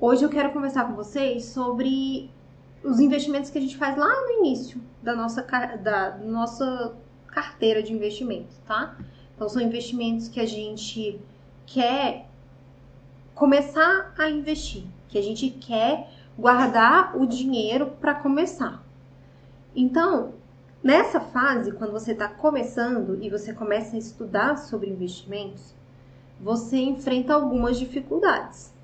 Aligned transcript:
Hoje 0.00 0.24
eu 0.24 0.28
quero 0.28 0.52
conversar 0.52 0.86
com 0.86 0.94
vocês 0.94 1.46
sobre 1.46 2.30
os 2.84 3.00
investimentos 3.00 3.50
que 3.50 3.58
a 3.58 3.60
gente 3.60 3.76
faz 3.76 3.96
lá 3.96 4.08
no 4.26 4.30
início 4.38 4.80
da 5.02 5.12
nossa, 5.12 5.42
da 5.82 6.16
nossa 6.18 6.94
carteira 7.26 7.82
de 7.82 7.92
investimentos, 7.92 8.56
tá? 8.64 8.96
Então, 9.34 9.48
são 9.48 9.60
investimentos 9.60 10.28
que 10.28 10.38
a 10.38 10.46
gente 10.46 11.20
quer 11.66 12.28
começar 13.34 14.14
a 14.16 14.30
investir, 14.30 14.84
que 15.08 15.18
a 15.18 15.22
gente 15.22 15.50
quer 15.50 16.08
guardar 16.38 17.16
o 17.16 17.26
dinheiro 17.26 17.88
para 18.00 18.14
começar. 18.14 18.80
Então, 19.74 20.34
nessa 20.80 21.18
fase, 21.18 21.72
quando 21.72 21.90
você 21.90 22.12
está 22.12 22.28
começando 22.28 23.18
e 23.20 23.28
você 23.28 23.52
começa 23.52 23.96
a 23.96 23.98
estudar 23.98 24.58
sobre 24.58 24.90
investimentos, 24.90 25.74
você 26.40 26.76
enfrenta 26.76 27.34
algumas 27.34 27.76
dificuldades. 27.76 28.77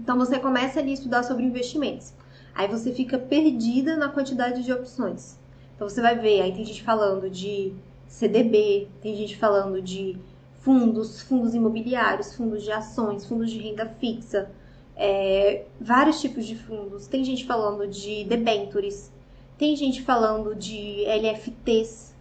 Então 0.00 0.16
você 0.16 0.38
começa 0.38 0.80
ali 0.80 0.90
a 0.90 0.94
estudar 0.94 1.22
sobre 1.22 1.44
investimentos. 1.44 2.14
Aí 2.54 2.66
você 2.68 2.92
fica 2.92 3.18
perdida 3.18 3.96
na 3.96 4.08
quantidade 4.08 4.62
de 4.64 4.72
opções. 4.72 5.38
Então 5.74 5.88
você 5.88 6.00
vai 6.00 6.18
ver, 6.18 6.40
aí 6.40 6.52
tem 6.52 6.64
gente 6.64 6.82
falando 6.82 7.28
de 7.28 7.72
CDB, 8.06 8.88
tem 9.00 9.14
gente 9.16 9.36
falando 9.36 9.80
de 9.82 10.18
fundos, 10.60 11.22
fundos 11.22 11.54
imobiliários, 11.54 12.34
fundos 12.34 12.62
de 12.64 12.72
ações, 12.72 13.24
fundos 13.26 13.50
de 13.50 13.58
renda 13.58 13.86
fixa, 14.00 14.50
é, 14.96 15.64
vários 15.80 16.20
tipos 16.20 16.44
de 16.46 16.56
fundos. 16.56 17.06
Tem 17.06 17.22
gente 17.22 17.44
falando 17.44 17.86
de 17.86 18.24
debentures, 18.24 19.12
tem 19.56 19.76
gente 19.76 20.02
falando 20.02 20.54
de 20.54 21.04
LFTs, 21.04 22.14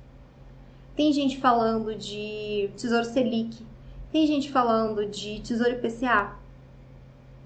tem 0.96 1.12
gente 1.13 1.38
falando 1.38 1.96
de 1.96 2.70
Tesouro 2.77 3.05
Selic, 3.05 3.66
tem 4.12 4.27
gente 4.27 4.52
falando 4.52 5.05
de 5.05 5.40
Tesouro 5.41 5.71
IPCA 5.71 6.38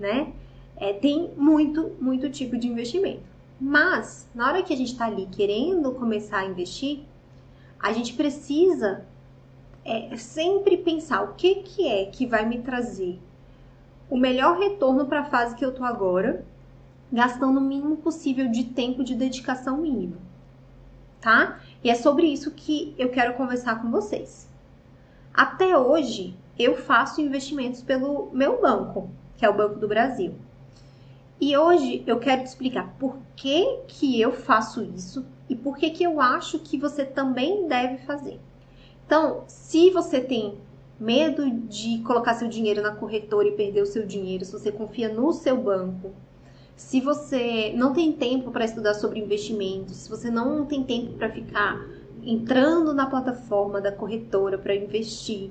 né? 0.02 0.34
É, 0.76 0.92
tem 0.92 1.32
muito, 1.38 1.96
muito 2.02 2.30
tipo 2.30 2.58
de 2.58 2.68
investimento. 2.68 3.24
Mas, 3.60 4.28
na 4.34 4.48
hora 4.48 4.64
que 4.64 4.74
a 4.74 4.76
gente 4.76 4.92
está 4.92 5.06
ali 5.06 5.28
querendo 5.28 5.94
começar 5.94 6.40
a 6.40 6.46
investir, 6.46 7.04
a 7.80 7.94
gente 7.94 8.14
precisa 8.14 9.06
é, 9.86 10.18
sempre 10.18 10.78
pensar 10.78 11.22
o 11.22 11.34
que, 11.36 11.56
que 11.56 11.88
é 11.88 12.06
que 12.06 12.26
vai 12.26 12.46
me 12.46 12.60
trazer 12.60 13.20
o 14.10 14.18
melhor 14.18 14.58
retorno 14.60 15.06
para 15.06 15.22
a 15.22 15.26
fase 15.26 15.56
que 15.56 15.64
eu 15.64 15.74
tô 15.74 15.86
agora, 15.86 16.44
gastando 17.12 17.60
o 17.60 17.64
mínimo 17.64 17.98
possível 17.98 18.50
de 18.50 18.66
tempo 18.66 19.04
de 19.04 19.16
dedicação 19.16 19.78
mínimo, 19.78 20.18
tá? 21.22 21.62
E 21.84 21.90
é 21.90 21.96
sobre 21.96 22.28
isso 22.28 22.52
que 22.52 22.94
eu 22.98 23.10
quero 23.10 23.36
conversar 23.36 23.82
com 23.82 23.90
vocês. 23.90 24.50
Até 25.34 25.78
hoje, 25.78 26.36
eu 26.60 26.76
faço 26.76 27.22
investimentos 27.22 27.82
pelo 27.82 28.30
meu 28.34 28.62
banco, 28.62 29.10
que 29.42 29.46
é 29.46 29.50
o 29.50 29.58
Banco 29.58 29.80
do 29.80 29.88
Brasil. 29.88 30.36
E 31.40 31.58
hoje 31.58 32.04
eu 32.06 32.20
quero 32.20 32.44
te 32.44 32.50
explicar 32.50 32.94
por 33.00 33.18
que, 33.36 33.80
que 33.88 34.22
eu 34.22 34.32
faço 34.32 34.84
isso 34.84 35.26
e 35.50 35.56
por 35.56 35.78
que, 35.78 35.90
que 35.90 36.04
eu 36.04 36.22
acho 36.22 36.60
que 36.60 36.78
você 36.78 37.04
também 37.04 37.68
deve 37.68 37.98
fazer. 38.06 38.40
Então, 39.04 39.44
se 39.48 39.90
você 39.90 40.22
tem 40.22 40.60
medo 41.00 41.50
de 41.50 42.04
colocar 42.04 42.36
seu 42.36 42.48
dinheiro 42.48 42.84
na 42.84 42.92
corretora 42.92 43.48
e 43.48 43.54
perder 43.54 43.82
o 43.82 43.88
seu 43.88 44.06
dinheiro, 44.06 44.46
se 44.46 44.52
você 44.52 44.72
confia 44.72 45.10
no 45.10 45.34
seu 45.34 45.58
banco, 45.58 46.12
se 46.76 47.02
você 47.02 47.74
não 47.76 47.94
tem 47.94 48.12
tempo 48.12 48.52
para 48.52 48.66
estudar 48.66 48.94
sobre 48.94 49.20
investimentos, 49.20 49.96
se 49.96 50.10
você 50.10 50.30
não 50.30 50.68
tem 50.68 50.84
tempo 50.84 51.14
para 51.14 51.32
ficar 51.32 51.84
entrando 52.24 52.94
na 52.94 53.08
plataforma 53.08 53.82
da 53.82 53.92
corretora 53.92 54.60
para 54.60 54.76
investir, 54.76 55.50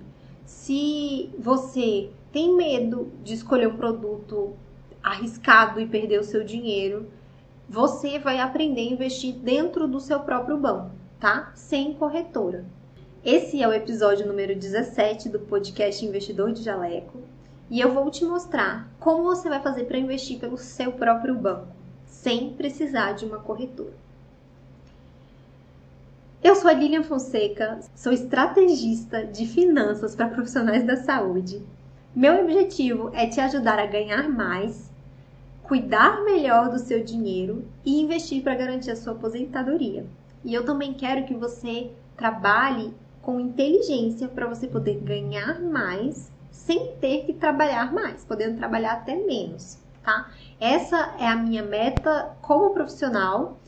se 0.51 1.31
você 1.39 2.11
tem 2.33 2.57
medo 2.57 3.13
de 3.23 3.35
escolher 3.35 3.69
um 3.69 3.77
produto 3.77 4.57
arriscado 5.01 5.81
e 5.81 5.87
perder 5.87 6.19
o 6.19 6.25
seu 6.25 6.43
dinheiro, 6.43 7.09
você 7.69 8.19
vai 8.19 8.41
aprender 8.41 8.81
a 8.81 8.93
investir 8.93 9.33
dentro 9.33 9.87
do 9.87 10.01
seu 10.01 10.19
próprio 10.21 10.59
banco, 10.59 10.91
tá? 11.21 11.53
Sem 11.55 11.95
corretora. 11.95 12.65
Esse 13.25 13.63
é 13.63 13.69
o 13.69 13.73
episódio 13.73 14.27
número 14.27 14.57
17 14.57 15.29
do 15.29 15.39
podcast 15.39 16.05
Investidor 16.05 16.53
de 16.53 16.65
Jaleco 16.65 17.21
e 17.71 17.79
eu 17.81 17.95
vou 17.95 18.11
te 18.11 18.25
mostrar 18.25 18.93
como 18.99 19.23
você 19.23 19.49
vai 19.49 19.63
fazer 19.63 19.85
para 19.85 19.99
investir 19.99 20.41
pelo 20.41 20.59
seu 20.59 20.91
próprio 20.93 21.37
banco, 21.37 21.69
sem 22.05 22.55
precisar 22.55 23.13
de 23.13 23.25
uma 23.25 23.39
corretora. 23.39 23.95
Eu 26.43 26.55
sou 26.55 26.71
a 26.71 26.73
Lilian 26.73 27.03
Fonseca, 27.03 27.81
sou 27.95 28.13
estrategista 28.13 29.25
de 29.25 29.47
finanças 29.47 30.15
para 30.17 30.29
profissionais 30.29 30.85
da 30.85 30.97
saúde 30.97 31.63
meu 32.15 32.41
objetivo 32.41 33.13
é 33.15 33.29
te 33.29 33.41
ajudar 33.41 33.79
a 33.79 33.87
ganhar 33.87 34.29
mais, 34.29 34.91
cuidar 35.63 36.25
melhor 36.25 36.69
do 36.69 36.79
seu 36.81 37.05
dinheiro 37.05 37.65
e 37.85 38.01
investir 38.01 38.43
para 38.43 38.57
garantir 38.57 38.91
a 38.91 38.97
sua 38.97 39.13
aposentadoria. 39.13 40.05
E 40.45 40.53
eu 40.53 40.65
também 40.65 40.93
quero 40.93 41.25
que 41.25 41.35
você 41.35 41.93
trabalhe 42.17 42.93
com 43.23 43.39
inteligência 43.39 44.27
para 44.27 44.49
você 44.49 44.67
poder 44.67 44.97
ganhar 44.97 45.61
mais 45.61 46.33
sem 46.51 46.97
ter 46.97 47.27
que 47.27 47.33
trabalhar 47.33 47.93
mais, 47.93 48.25
podendo 48.25 48.59
trabalhar 48.59 48.95
até 48.95 49.15
menos, 49.15 49.79
tá? 50.03 50.33
Essa 50.59 51.15
é 51.17 51.29
a 51.29 51.37
minha 51.37 51.63
meta 51.63 52.37
como 52.43 52.75
profissional 52.75 53.60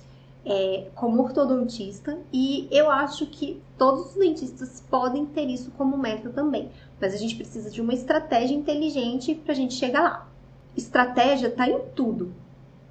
é, 0.44 0.88
como 0.94 1.22
ortodontista 1.22 2.18
e 2.32 2.68
eu 2.70 2.90
acho 2.90 3.26
que 3.26 3.62
todos 3.78 4.10
os 4.10 4.14
dentistas 4.14 4.82
podem 4.90 5.24
ter 5.24 5.48
isso 5.48 5.70
como 5.72 5.96
meta 5.96 6.30
também, 6.30 6.70
mas 7.00 7.14
a 7.14 7.16
gente 7.16 7.36
precisa 7.36 7.70
de 7.70 7.80
uma 7.80 7.94
estratégia 7.94 8.54
inteligente 8.54 9.34
para 9.34 9.52
a 9.52 9.56
gente 9.56 9.74
chegar 9.74 10.02
lá. 10.02 10.28
Estratégia 10.76 11.48
está 11.48 11.68
em 11.68 11.78
tudo. 11.94 12.32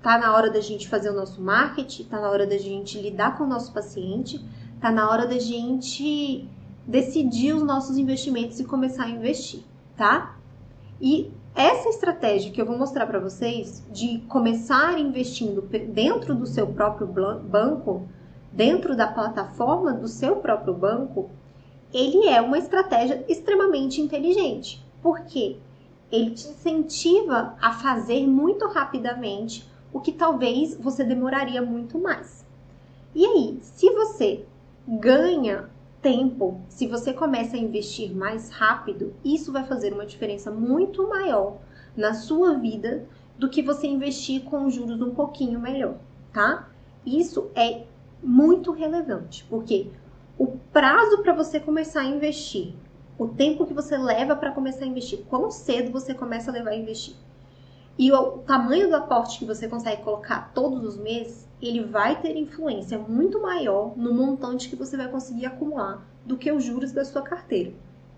Tá 0.01 0.17
na 0.17 0.35
hora 0.35 0.49
da 0.49 0.61
gente 0.61 0.87
fazer 0.87 1.09
o 1.09 1.13
nosso 1.13 1.41
marketing, 1.41 2.05
tá 2.05 2.19
na 2.19 2.29
hora 2.29 2.47
da 2.47 2.57
gente 2.57 2.99
lidar 2.99 3.37
com 3.37 3.43
o 3.43 3.47
nosso 3.47 3.71
paciente, 3.71 4.43
tá 4.79 4.91
na 4.91 5.09
hora 5.09 5.27
da 5.27 5.37
gente 5.37 6.47
decidir 6.87 7.53
os 7.53 7.61
nossos 7.61 7.97
investimentos 7.97 8.59
e 8.59 8.63
começar 8.63 9.03
a 9.03 9.09
investir, 9.09 9.61
tá? 9.95 10.35
E 10.99 11.31
essa 11.55 11.89
estratégia 11.89 12.51
que 12.51 12.61
eu 12.61 12.65
vou 12.65 12.77
mostrar 12.77 13.05
para 13.05 13.19
vocês 13.19 13.83
de 13.91 14.19
começar 14.27 14.97
investindo 14.99 15.61
dentro 15.61 16.33
do 16.33 16.45
seu 16.45 16.67
próprio 16.67 17.07
banco, 17.07 18.07
dentro 18.51 18.95
da 18.95 19.07
plataforma 19.07 19.93
do 19.93 20.07
seu 20.07 20.37
próprio 20.37 20.73
banco, 20.73 21.29
ele 21.93 22.27
é 22.27 22.41
uma 22.41 22.57
estratégia 22.57 23.23
extremamente 23.27 24.01
inteligente. 24.01 24.83
porque 25.01 25.57
Ele 26.11 26.31
te 26.31 26.47
incentiva 26.47 27.55
a 27.61 27.73
fazer 27.73 28.27
muito 28.27 28.67
rapidamente 28.67 29.69
o 29.93 29.99
que 29.99 30.11
talvez 30.11 30.75
você 30.75 31.03
demoraria 31.03 31.61
muito 31.61 31.97
mais. 31.97 32.45
E 33.13 33.25
aí, 33.25 33.59
se 33.61 33.89
você 33.91 34.45
ganha 34.87 35.69
tempo, 36.01 36.61
se 36.67 36.87
você 36.87 37.13
começa 37.13 37.55
a 37.55 37.59
investir 37.59 38.13
mais 38.13 38.49
rápido, 38.49 39.13
isso 39.23 39.51
vai 39.51 39.65
fazer 39.65 39.93
uma 39.93 40.05
diferença 40.05 40.51
muito 40.51 41.07
maior 41.07 41.57
na 41.95 42.13
sua 42.13 42.55
vida 42.57 43.05
do 43.37 43.49
que 43.49 43.61
você 43.61 43.87
investir 43.87 44.43
com 44.43 44.69
juros 44.69 45.01
um 45.01 45.13
pouquinho 45.13 45.59
melhor, 45.59 45.95
tá? 46.33 46.69
Isso 47.05 47.49
é 47.55 47.83
muito 48.21 48.71
relevante, 48.71 49.45
porque 49.49 49.87
o 50.37 50.47
prazo 50.71 51.21
para 51.21 51.33
você 51.33 51.59
começar 51.59 52.01
a 52.01 52.05
investir, 52.05 52.73
o 53.17 53.27
tempo 53.27 53.65
que 53.65 53.73
você 53.73 53.97
leva 53.97 54.35
para 54.35 54.51
começar 54.51 54.85
a 54.85 54.87
investir, 54.87 55.19
quão 55.29 55.51
cedo 55.51 55.91
você 55.91 56.13
começa 56.13 56.49
a 56.49 56.53
levar 56.53 56.71
a 56.71 56.75
investir, 56.75 57.15
e 58.01 58.11
o 58.11 58.39
tamanho 58.39 58.89
do 58.89 58.95
aporte 58.95 59.37
que 59.37 59.45
você 59.45 59.67
consegue 59.67 60.01
colocar 60.01 60.51
todos 60.55 60.83
os 60.83 60.97
meses, 60.97 61.47
ele 61.61 61.83
vai 61.83 62.19
ter 62.19 62.35
influência 62.35 62.97
muito 62.97 63.39
maior 63.39 63.95
no 63.95 64.11
montante 64.11 64.67
que 64.67 64.75
você 64.75 64.97
vai 64.97 65.07
conseguir 65.07 65.45
acumular 65.45 66.03
do 66.25 66.35
que 66.35 66.51
os 66.51 66.63
juros 66.63 66.91
da 66.91 67.05
sua 67.05 67.21
carteira, 67.21 67.71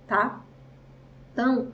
tá? 0.07 0.41
Então, 1.33 1.67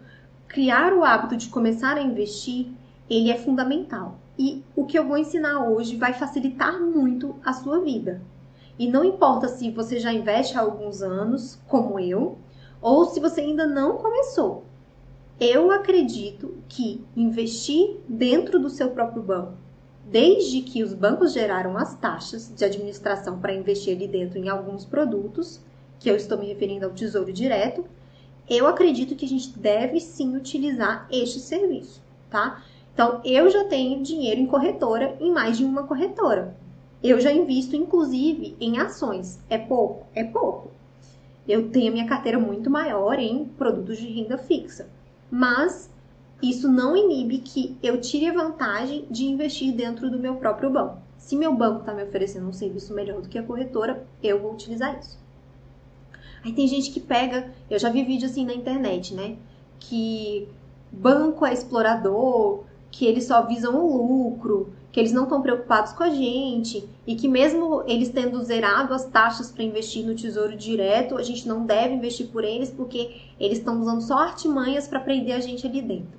criar 0.47 0.91
o 0.91 1.03
hábito 1.03 1.37
de 1.37 1.49
começar 1.49 1.97
a 1.97 2.01
investir, 2.01 2.71
ele 3.07 3.29
é 3.29 3.37
fundamental. 3.37 4.17
E 4.39 4.63
o 4.75 4.87
que 4.87 4.97
eu 4.97 5.07
vou 5.07 5.19
ensinar 5.19 5.69
hoje 5.69 5.95
vai 5.95 6.13
facilitar 6.13 6.81
muito 6.81 7.35
a 7.45 7.53
sua 7.53 7.79
vida. 7.79 8.23
E 8.79 8.89
não 8.89 9.05
importa 9.05 9.47
se 9.47 9.69
você 9.69 9.99
já 9.99 10.11
investe 10.11 10.57
há 10.57 10.61
alguns 10.61 11.03
anos, 11.03 11.59
como 11.67 11.99
eu, 11.99 12.39
ou 12.81 13.05
se 13.05 13.19
você 13.19 13.41
ainda 13.41 13.67
não 13.67 13.97
começou. 13.97 14.65
Eu 15.41 15.71
acredito 15.71 16.57
que 16.67 17.01
investir 17.15 17.95
dentro 18.09 18.59
do 18.59 18.69
seu 18.69 18.89
próprio 18.89 19.23
banco, 19.23 19.53
desde 20.05 20.61
que 20.61 20.83
os 20.83 20.93
bancos 20.93 21.31
geraram 21.31 21.77
as 21.77 21.95
taxas 21.95 22.53
de 22.53 22.65
administração 22.65 23.39
para 23.39 23.53
investir 23.53 23.95
ali 23.95 24.05
dentro 24.05 24.37
em 24.37 24.49
alguns 24.49 24.83
produtos, 24.83 25.61
que 25.97 26.11
eu 26.11 26.17
estou 26.17 26.37
me 26.37 26.45
referindo 26.45 26.85
ao 26.85 26.91
Tesouro 26.91 27.31
Direto, 27.31 27.85
eu 28.49 28.67
acredito 28.67 29.15
que 29.15 29.23
a 29.23 29.29
gente 29.29 29.57
deve 29.57 30.01
sim 30.01 30.35
utilizar 30.35 31.07
este 31.09 31.39
serviço, 31.39 32.01
tá? 32.29 32.61
Então, 32.93 33.21
eu 33.23 33.49
já 33.49 33.63
tenho 33.63 34.03
dinheiro 34.03 34.41
em 34.41 34.45
corretora, 34.45 35.15
em 35.21 35.31
mais 35.31 35.57
de 35.57 35.63
uma 35.63 35.83
corretora. 35.83 36.53
Eu 37.01 37.17
já 37.21 37.31
invisto, 37.31 37.77
inclusive, 37.77 38.57
em 38.59 38.77
ações. 38.77 39.39
É 39.49 39.57
pouco? 39.57 40.05
É 40.13 40.25
pouco. 40.25 40.69
Eu 41.47 41.69
tenho 41.69 41.87
a 41.87 41.93
minha 41.93 42.07
carteira 42.07 42.37
muito 42.37 42.69
maior 42.69 43.17
em 43.17 43.45
produtos 43.45 43.97
de 43.97 44.07
renda 44.07 44.37
fixa. 44.37 44.98
Mas 45.29 45.89
isso 46.41 46.71
não 46.71 46.95
inibe 46.95 47.39
que 47.39 47.77
eu 47.83 47.99
tire 47.99 48.27
a 48.27 48.33
vantagem 48.33 49.05
de 49.09 49.25
investir 49.25 49.73
dentro 49.73 50.09
do 50.09 50.19
meu 50.19 50.35
próprio 50.35 50.69
banco. 50.69 50.97
Se 51.17 51.35
meu 51.35 51.53
banco 51.53 51.81
está 51.81 51.93
me 51.93 52.03
oferecendo 52.03 52.47
um 52.47 52.53
serviço 52.53 52.93
melhor 52.93 53.21
do 53.21 53.29
que 53.29 53.37
a 53.37 53.43
corretora, 53.43 54.05
eu 54.23 54.39
vou 54.39 54.53
utilizar 54.53 54.97
isso. 54.99 55.19
Aí 56.43 56.53
tem 56.53 56.67
gente 56.67 56.91
que 56.91 56.99
pega, 56.99 57.51
eu 57.69 57.77
já 57.77 57.89
vi 57.89 58.03
vídeo 58.03 58.25
assim 58.25 58.45
na 58.45 58.53
internet, 58.53 59.13
né? 59.13 59.35
Que 59.79 60.47
banco 60.91 61.45
é 61.45 61.53
explorador, 61.53 62.63
que 62.89 63.05
eles 63.05 63.25
só 63.25 63.45
visam 63.45 63.75
o 63.75 63.97
lucro, 63.97 64.73
que 64.91 64.99
eles 64.99 65.11
não 65.11 65.23
estão 65.23 65.41
preocupados 65.41 65.93
com 65.93 66.03
a 66.03 66.09
gente 66.09 66.87
e 67.05 67.15
que 67.15 67.27
mesmo 67.27 67.83
eles 67.85 68.09
tendo 68.09 68.41
zerado 68.43 68.93
as 68.93 69.05
taxas 69.05 69.51
para 69.51 69.63
investir 69.63 70.05
no 70.05 70.15
Tesouro 70.15 70.55
Direto, 70.55 71.17
a 71.17 71.23
gente 71.23 71.47
não 71.47 71.65
deve 71.65 71.93
investir 71.93 72.27
por 72.27 72.43
eles 72.43 72.71
porque 72.71 73.21
eles 73.39 73.59
estão 73.59 73.79
usando 73.79 74.01
só 74.01 74.17
artimanhas 74.17 74.87
para 74.87 74.99
prender 74.99 75.35
a 75.35 75.39
gente 75.39 75.67
ali 75.67 75.81
dentro. 75.81 76.17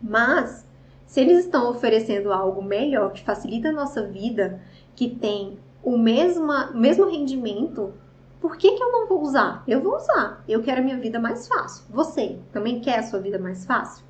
Mas 0.00 0.66
se 1.06 1.20
eles 1.20 1.44
estão 1.44 1.70
oferecendo 1.70 2.32
algo 2.32 2.62
melhor 2.62 3.12
que 3.12 3.22
facilita 3.22 3.68
a 3.68 3.72
nossa 3.72 4.02
vida, 4.02 4.60
que 4.94 5.08
tem 5.08 5.58
o 5.82 5.96
mesmo, 5.96 6.46
mesmo 6.74 7.08
rendimento, 7.08 7.92
por 8.40 8.56
que, 8.56 8.72
que 8.72 8.82
eu 8.82 8.90
não 8.90 9.06
vou 9.06 9.22
usar? 9.22 9.62
Eu 9.66 9.82
vou 9.82 9.96
usar. 9.96 10.42
Eu 10.48 10.62
quero 10.62 10.80
a 10.80 10.84
minha 10.84 10.98
vida 10.98 11.18
mais 11.18 11.46
fácil. 11.46 11.84
Você 11.90 12.38
também 12.52 12.80
quer 12.80 12.98
a 12.98 13.02
sua 13.02 13.20
vida 13.20 13.38
mais 13.38 13.64
fácil? 13.64 14.04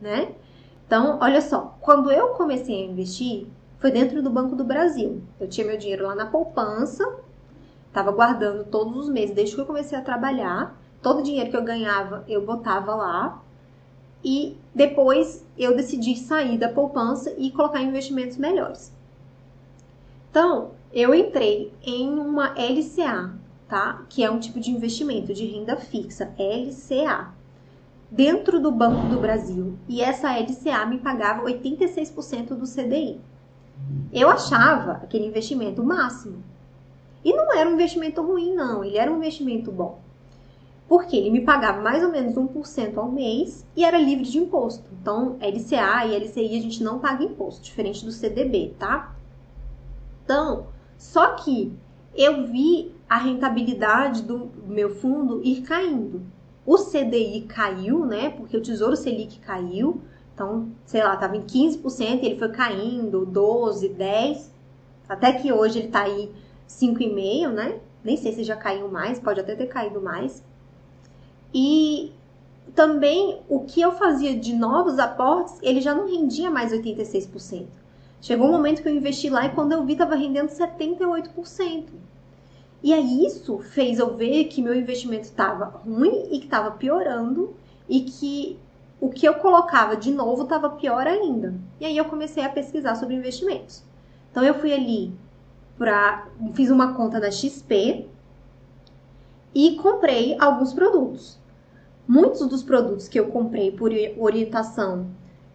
Né? 0.00 0.34
Então, 0.86 1.18
olha 1.20 1.40
só, 1.40 1.76
quando 1.80 2.10
eu 2.10 2.28
comecei 2.28 2.82
a 2.82 2.86
investir, 2.86 3.46
foi 3.78 3.90
dentro 3.90 4.22
do 4.22 4.30
Banco 4.30 4.54
do 4.54 4.64
Brasil. 4.64 5.22
Eu 5.40 5.48
tinha 5.48 5.66
meu 5.66 5.78
dinheiro 5.78 6.06
lá 6.06 6.14
na 6.14 6.26
poupança, 6.26 7.04
estava 7.88 8.10
guardando 8.10 8.64
todos 8.64 8.96
os 8.96 9.08
meses, 9.08 9.34
desde 9.34 9.54
que 9.54 9.60
eu 9.60 9.66
comecei 9.66 9.96
a 9.96 10.02
trabalhar. 10.02 10.78
Todo 11.02 11.20
o 11.20 11.22
dinheiro 11.22 11.50
que 11.50 11.56
eu 11.56 11.64
ganhava, 11.64 12.24
eu 12.28 12.44
botava 12.44 12.94
lá. 12.94 13.42
E 14.22 14.56
depois 14.74 15.44
eu 15.56 15.76
decidi 15.76 16.16
sair 16.16 16.58
da 16.58 16.68
poupança 16.68 17.34
e 17.36 17.50
colocar 17.50 17.80
em 17.82 17.88
investimentos 17.88 18.36
melhores. 18.36 18.92
Então, 20.30 20.70
eu 20.92 21.14
entrei 21.14 21.72
em 21.82 22.08
uma 22.18 22.54
LCA, 22.56 23.34
tá? 23.68 24.02
Que 24.08 24.24
é 24.24 24.30
um 24.30 24.40
tipo 24.40 24.58
de 24.58 24.70
investimento 24.70 25.32
de 25.34 25.44
renda 25.44 25.76
fixa, 25.76 26.32
LCA 26.38 27.32
dentro 28.14 28.60
do 28.60 28.70
Banco 28.70 29.08
do 29.08 29.20
Brasil 29.20 29.76
e 29.88 30.00
essa 30.00 30.38
LCA 30.38 30.86
me 30.86 30.98
pagava 30.98 31.42
86% 31.42 32.54
do 32.54 32.64
CDI. 32.64 33.20
Eu 34.12 34.30
achava 34.30 34.92
aquele 35.02 35.26
investimento 35.26 35.82
máximo. 35.82 36.42
E 37.24 37.32
não 37.32 37.52
era 37.52 37.68
um 37.68 37.72
investimento 37.72 38.22
ruim, 38.22 38.54
não, 38.54 38.84
ele 38.84 38.98
era 38.98 39.10
um 39.10 39.16
investimento 39.16 39.72
bom. 39.72 39.98
Porque 40.86 41.16
ele 41.16 41.30
me 41.30 41.40
pagava 41.40 41.82
mais 41.82 42.04
ou 42.04 42.10
menos 42.10 42.34
1% 42.34 42.98
ao 42.98 43.10
mês 43.10 43.66
e 43.74 43.84
era 43.84 43.98
livre 43.98 44.24
de 44.24 44.38
imposto. 44.38 44.84
Então, 45.00 45.36
LCA 45.40 46.06
e 46.06 46.16
LCI 46.16 46.58
a 46.58 46.62
gente 46.62 46.84
não 46.84 47.00
paga 47.00 47.24
imposto, 47.24 47.64
diferente 47.64 48.04
do 48.04 48.12
CDB, 48.12 48.74
tá? 48.78 49.16
Então, 50.24 50.68
só 50.96 51.32
que 51.34 51.72
eu 52.14 52.46
vi 52.46 52.94
a 53.08 53.16
rentabilidade 53.16 54.22
do 54.22 54.50
meu 54.66 54.94
fundo 54.94 55.40
ir 55.42 55.62
caindo. 55.62 56.33
O 56.66 56.76
CDI 56.78 57.42
caiu, 57.42 58.06
né? 58.06 58.30
Porque 58.30 58.56
o 58.56 58.62
Tesouro 58.62 58.96
Selic 58.96 59.38
caiu. 59.40 60.00
Então, 60.34 60.68
sei 60.84 61.02
lá, 61.02 61.14
estava 61.14 61.36
em 61.36 61.42
15% 61.42 62.22
e 62.22 62.26
ele 62.26 62.38
foi 62.38 62.48
caindo, 62.48 63.24
12, 63.24 63.88
10, 63.88 64.52
até 65.08 65.32
que 65.32 65.52
hoje 65.52 65.78
ele 65.78 65.86
está 65.86 66.02
aí 66.02 66.30
5,5, 66.68 67.50
né? 67.50 67.78
Nem 68.02 68.16
sei 68.16 68.32
se 68.32 68.42
já 68.42 68.56
caiu 68.56 68.88
mais, 68.88 69.18
pode 69.18 69.40
até 69.40 69.54
ter 69.54 69.66
caído 69.66 70.00
mais. 70.00 70.42
E 71.52 72.12
também 72.74 73.40
o 73.48 73.60
que 73.60 73.80
eu 73.80 73.92
fazia 73.92 74.36
de 74.36 74.52
novos 74.54 74.98
aportes, 74.98 75.58
ele 75.62 75.80
já 75.80 75.94
não 75.94 76.06
rendia 76.06 76.50
mais 76.50 76.72
86%. 76.72 77.66
Chegou 78.20 78.48
um 78.48 78.52
momento 78.52 78.82
que 78.82 78.88
eu 78.88 78.94
investi 78.94 79.28
lá 79.30 79.46
e 79.46 79.50
quando 79.50 79.72
eu 79.72 79.84
vi 79.84 79.92
estava 79.92 80.16
rendendo 80.16 80.48
78%. 80.48 81.84
E 82.84 82.92
aí 82.92 83.24
isso 83.24 83.60
fez 83.60 83.98
eu 83.98 84.14
ver 84.14 84.44
que 84.44 84.60
meu 84.60 84.74
investimento 84.74 85.22
estava 85.22 85.64
ruim 85.64 86.28
e 86.30 86.38
que 86.38 86.44
estava 86.44 86.70
piorando 86.70 87.56
e 87.88 88.02
que 88.02 88.58
o 89.00 89.08
que 89.08 89.26
eu 89.26 89.36
colocava 89.36 89.96
de 89.96 90.12
novo 90.12 90.42
estava 90.42 90.68
pior 90.68 91.06
ainda. 91.06 91.54
E 91.80 91.86
aí 91.86 91.96
eu 91.96 92.04
comecei 92.04 92.44
a 92.44 92.48
pesquisar 92.50 92.94
sobre 92.96 93.14
investimentos. 93.14 93.82
Então 94.30 94.44
eu 94.44 94.52
fui 94.52 94.70
ali 94.70 95.14
para 95.78 96.28
fiz 96.52 96.70
uma 96.70 96.92
conta 96.92 97.18
da 97.18 97.30
XP 97.30 98.06
e 99.54 99.76
comprei 99.76 100.36
alguns 100.38 100.74
produtos. 100.74 101.38
Muitos 102.06 102.46
dos 102.46 102.62
produtos 102.62 103.08
que 103.08 103.18
eu 103.18 103.28
comprei 103.28 103.72
por 103.72 103.90
orientação 104.18 105.06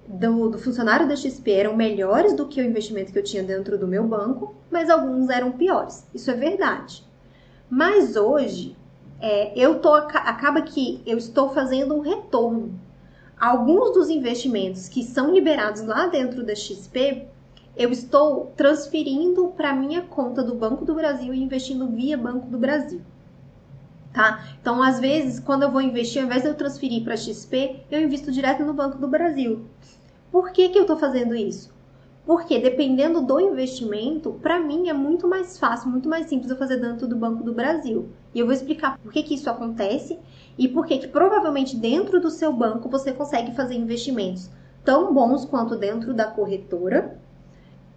do, 0.08 0.50
do, 0.50 0.58
funcionário 0.58 1.08
da 1.08 1.16
XP 1.16 1.52
eram 1.52 1.76
melhores 1.76 2.34
do 2.34 2.48
que 2.48 2.60
o 2.60 2.66
investimento 2.66 3.14
que 3.14 3.20
eu 3.20 3.24
tinha 3.24 3.44
dentro 3.44 3.78
do 3.78 3.88
meu 3.88 4.04
banco, 4.04 4.56
mas 4.72 4.90
alguns 4.90 5.30
eram 5.30 5.52
piores. 5.52 6.08
Isso 6.12 6.32
é 6.32 6.34
verdade. 6.34 7.08
Mas 7.70 8.16
hoje, 8.16 8.76
é, 9.22 9.54
eu 9.58 9.80
tô, 9.80 9.94
acaba 9.94 10.62
que 10.62 11.02
eu 11.06 11.18
estou 11.18 11.50
fazendo 11.50 11.94
um 11.94 12.00
retorno. 12.00 12.80
Alguns 13.40 13.94
dos 13.94 14.10
investimentos 14.10 14.90
que 14.90 15.04
são 15.04 15.34
liberados 15.34 15.82
lá 15.82 16.08
dentro 16.08 16.44
da 16.44 16.56
XP, 16.56 17.28
eu 17.78 17.92
estou 17.92 18.52
transferindo 18.58 19.54
para 19.56 19.74
minha 19.74 20.02
conta 20.02 20.44
do 20.44 20.56
Banco 20.56 20.84
do 20.84 20.96
Brasil 20.96 21.34
e 21.34 21.42
investindo 21.42 21.88
via 21.88 22.18
Banco 22.18 22.48
do 22.48 22.58
Brasil. 22.58 23.02
Tá? 24.12 24.44
Então, 24.60 24.82
às 24.82 25.00
vezes, 25.00 25.40
quando 25.40 25.64
eu 25.64 25.72
vou 25.72 25.82
investir, 25.82 26.22
ao 26.22 26.26
invés 26.26 26.42
de 26.42 26.50
eu 26.50 26.56
transferir 26.56 27.04
para 27.04 27.16
XP, 27.16 27.82
eu 27.92 28.02
invisto 28.02 28.32
direto 28.32 28.66
no 28.66 28.74
Banco 28.74 28.98
do 28.98 29.08
Brasil. 29.08 29.66
Por 30.32 30.52
que, 30.52 30.70
que 30.70 30.78
eu 30.78 30.82
estou 30.82 30.98
fazendo 30.98 31.36
isso? 31.36 31.72
Porque 32.30 32.60
dependendo 32.60 33.24
do 33.24 33.40
investimento, 33.40 34.34
para 34.34 34.60
mim 34.60 34.88
é 34.88 34.94
muito 34.94 35.28
mais 35.28 35.58
fácil, 35.58 35.90
muito 35.90 36.08
mais 36.08 36.28
simples 36.28 36.52
eu 36.52 36.58
fazer 36.58 36.78
dentro 36.78 37.08
do 37.08 37.16
Banco 37.16 37.44
do 37.44 37.56
Brasil. 37.56 38.08
E 38.36 38.40
eu 38.40 38.46
vou 38.46 38.54
explicar 38.54 39.00
por 39.00 39.12
que, 39.12 39.24
que 39.24 39.34
isso 39.34 39.50
acontece 39.50 40.20
e 40.56 40.68
por 40.68 40.86
que, 40.86 41.00
que 41.00 41.08
provavelmente 41.08 41.76
dentro 41.76 42.22
do 42.22 42.30
seu 42.30 42.54
banco 42.54 42.88
você 42.88 43.12
consegue 43.12 43.56
fazer 43.56 43.74
investimentos 43.74 44.48
tão 44.86 45.12
bons 45.12 45.44
quanto 45.44 45.76
dentro 45.76 46.14
da 46.14 46.26
corretora 46.26 47.20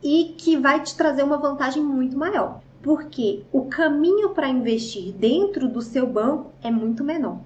e 0.03 0.35
que 0.39 0.57
vai 0.57 0.83
te 0.83 0.97
trazer 0.97 1.25
uma 1.25 1.37
vantagem 1.37 1.83
muito 1.83 2.17
maior. 2.17 2.63
Porque 2.83 3.45
o 3.53 3.67
caminho 3.67 4.31
para 4.31 4.49
investir 4.49 5.13
dentro 5.13 5.69
do 5.69 5.83
seu 5.83 6.07
banco 6.07 6.53
é 6.63 6.71
muito 6.71 7.05
menor. 7.05 7.39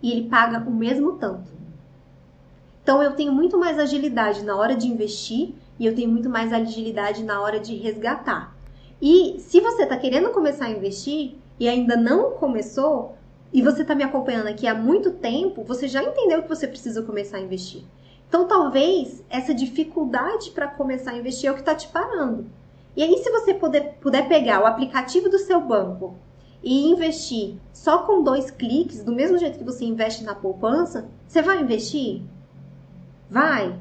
E 0.00 0.12
ele 0.12 0.28
paga 0.28 0.60
o 0.68 0.72
mesmo 0.72 1.14
tanto. 1.14 1.50
Então 2.80 3.02
eu 3.02 3.16
tenho 3.16 3.32
muito 3.32 3.58
mais 3.58 3.76
agilidade 3.76 4.44
na 4.44 4.54
hora 4.54 4.76
de 4.76 4.86
investir 4.86 5.52
e 5.78 5.86
eu 5.86 5.94
tenho 5.94 6.10
muito 6.10 6.28
mais 6.28 6.52
agilidade 6.52 7.22
na 7.22 7.40
hora 7.40 7.58
de 7.58 7.74
resgatar. 7.76 8.54
E 9.00 9.36
se 9.38 9.60
você 9.60 9.82
está 9.82 9.96
querendo 9.96 10.30
começar 10.30 10.66
a 10.66 10.70
investir 10.70 11.36
e 11.58 11.68
ainda 11.68 11.96
não 11.96 12.32
começou, 12.32 13.16
e 13.52 13.62
você 13.62 13.82
está 13.82 13.94
me 13.94 14.02
acompanhando 14.02 14.48
aqui 14.48 14.66
há 14.66 14.74
muito 14.74 15.12
tempo, 15.12 15.62
você 15.62 15.86
já 15.86 16.02
entendeu 16.02 16.42
que 16.42 16.48
você 16.48 16.66
precisa 16.66 17.02
começar 17.02 17.36
a 17.36 17.40
investir. 17.40 17.82
Então, 18.28 18.48
talvez 18.48 19.22
essa 19.30 19.54
dificuldade 19.54 20.50
para 20.50 20.66
começar 20.66 21.12
a 21.12 21.16
investir 21.16 21.48
é 21.48 21.52
o 21.52 21.54
que 21.54 21.60
está 21.60 21.74
te 21.74 21.86
parando. 21.86 22.46
E 22.96 23.02
aí, 23.02 23.16
se 23.18 23.30
você 23.30 23.54
puder, 23.54 23.94
puder 24.00 24.28
pegar 24.28 24.60
o 24.60 24.66
aplicativo 24.66 25.28
do 25.28 25.38
seu 25.38 25.60
banco 25.60 26.16
e 26.64 26.88
investir 26.88 27.56
só 27.72 27.98
com 27.98 28.24
dois 28.24 28.50
cliques, 28.50 29.04
do 29.04 29.14
mesmo 29.14 29.38
jeito 29.38 29.58
que 29.58 29.64
você 29.64 29.84
investe 29.84 30.24
na 30.24 30.34
poupança, 30.34 31.08
você 31.28 31.42
vai 31.42 31.60
investir? 31.60 32.22
Vai. 33.30 33.78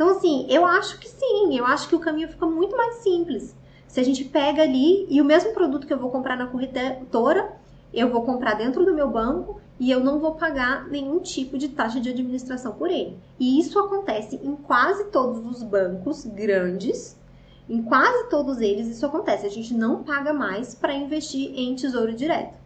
Então, 0.00 0.16
assim, 0.16 0.46
eu 0.48 0.64
acho 0.64 0.98
que 0.98 1.06
sim, 1.06 1.54
eu 1.54 1.66
acho 1.66 1.86
que 1.86 1.94
o 1.94 1.98
caminho 1.98 2.26
fica 2.26 2.46
muito 2.46 2.74
mais 2.74 3.02
simples. 3.02 3.54
Se 3.86 4.00
a 4.00 4.02
gente 4.02 4.24
pega 4.24 4.62
ali 4.62 5.06
e 5.10 5.20
o 5.20 5.24
mesmo 5.26 5.52
produto 5.52 5.86
que 5.86 5.92
eu 5.92 5.98
vou 5.98 6.10
comprar 6.10 6.38
na 6.38 6.46
corretora, 6.46 7.52
eu 7.92 8.08
vou 8.08 8.22
comprar 8.22 8.54
dentro 8.54 8.82
do 8.82 8.94
meu 8.94 9.10
banco 9.10 9.60
e 9.78 9.90
eu 9.90 10.00
não 10.00 10.18
vou 10.18 10.36
pagar 10.36 10.88
nenhum 10.88 11.18
tipo 11.18 11.58
de 11.58 11.68
taxa 11.68 12.00
de 12.00 12.08
administração 12.08 12.72
por 12.72 12.90
ele. 12.90 13.18
E 13.38 13.60
isso 13.60 13.78
acontece 13.78 14.40
em 14.42 14.56
quase 14.56 15.04
todos 15.10 15.44
os 15.44 15.62
bancos 15.62 16.24
grandes, 16.24 17.20
em 17.68 17.82
quase 17.82 18.30
todos 18.30 18.58
eles 18.58 18.88
isso 18.88 19.04
acontece. 19.04 19.44
A 19.44 19.50
gente 19.50 19.74
não 19.74 20.02
paga 20.02 20.32
mais 20.32 20.74
para 20.74 20.94
investir 20.94 21.52
em 21.54 21.74
tesouro 21.74 22.14
direto, 22.14 22.56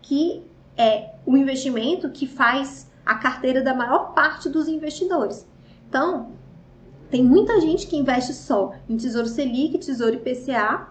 que 0.00 0.44
é 0.76 1.16
o 1.26 1.36
investimento 1.36 2.08
que 2.08 2.28
faz 2.28 2.88
a 3.04 3.16
carteira 3.16 3.62
da 3.62 3.74
maior 3.74 4.14
parte 4.14 4.48
dos 4.48 4.68
investidores. 4.68 5.44
Então, 5.88 6.37
tem 7.10 7.24
muita 7.24 7.60
gente 7.60 7.86
que 7.86 7.96
investe 7.96 8.34
só 8.34 8.74
em 8.88 8.96
Tesouro 8.96 9.28
Selic, 9.28 9.78
Tesouro 9.78 10.14
IPCA 10.14 10.88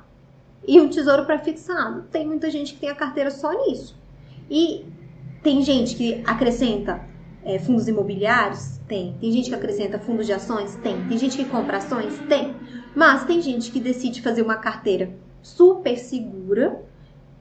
e 0.67 0.81
um 0.81 0.89
Tesouro 0.89 1.25
pré-fixado. 1.25 2.03
Tem 2.12 2.25
muita 2.25 2.50
gente 2.50 2.74
que 2.74 2.79
tem 2.79 2.89
a 2.89 2.95
carteira 2.95 3.29
só 3.29 3.51
nisso. 3.65 3.95
E 4.50 4.86
tem 5.43 5.62
gente 5.62 5.95
que 5.95 6.24
acrescenta 6.25 7.01
é, 7.43 7.59
fundos 7.59 7.88
imobiliários? 7.88 8.77
Tem. 8.88 9.15
Tem 9.19 9.31
gente 9.31 9.50
que 9.50 9.55
acrescenta 9.55 10.00
fundos 10.00 10.25
de 10.25 10.33
ações? 10.33 10.75
Tem. 10.77 11.07
Tem 11.07 11.17
gente 11.17 11.38
que 11.38 11.45
compra 11.45 11.77
ações? 11.77 12.17
Tem. 12.27 12.55
Mas 12.95 13.24
tem 13.25 13.41
gente 13.41 13.71
que 13.71 13.79
decide 13.79 14.21
fazer 14.21 14.41
uma 14.41 14.57
carteira 14.57 15.12
super 15.41 15.97
segura, 15.97 16.83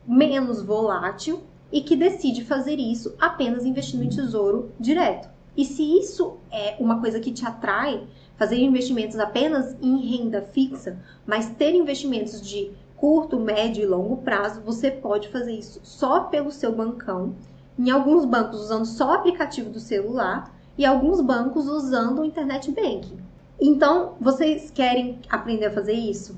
menos 0.06 0.62
volátil 0.62 1.42
e 1.72 1.80
que 1.80 1.96
decide 1.96 2.44
fazer 2.44 2.78
isso 2.78 3.14
apenas 3.18 3.64
investindo 3.64 4.04
em 4.04 4.08
tesouro 4.08 4.70
direto. 4.78 5.28
E 5.56 5.64
se 5.64 5.82
isso 5.98 6.36
é 6.52 6.76
uma 6.78 7.00
coisa 7.00 7.18
que 7.18 7.32
te 7.32 7.44
atrai, 7.46 8.06
fazer 8.36 8.58
investimentos 8.58 9.18
apenas 9.18 9.76
em 9.82 9.98
renda 9.98 10.42
fixa, 10.42 10.98
mas 11.26 11.50
ter 11.50 11.74
investimentos 11.74 12.40
de 12.40 12.70
curto, 12.96 13.38
médio 13.38 13.82
e 13.82 13.86
longo 13.86 14.18
prazo, 14.18 14.60
você 14.62 14.90
pode 14.90 15.28
fazer 15.28 15.52
isso 15.52 15.80
só 15.82 16.20
pelo 16.20 16.50
seu 16.50 16.74
bancão. 16.74 17.34
Em 17.78 17.90
alguns 17.90 18.24
bancos 18.24 18.60
usando 18.60 18.86
só 18.86 19.08
o 19.08 19.12
aplicativo 19.14 19.70
do 19.70 19.80
celular 19.80 20.54
e 20.78 20.84
alguns 20.84 21.20
bancos 21.20 21.66
usando 21.66 22.20
o 22.20 22.24
internet 22.24 22.70
banking. 22.70 23.18
Então, 23.60 24.14
vocês 24.20 24.70
querem 24.70 25.18
aprender 25.28 25.66
a 25.66 25.72
fazer 25.72 25.94
isso? 25.94 26.36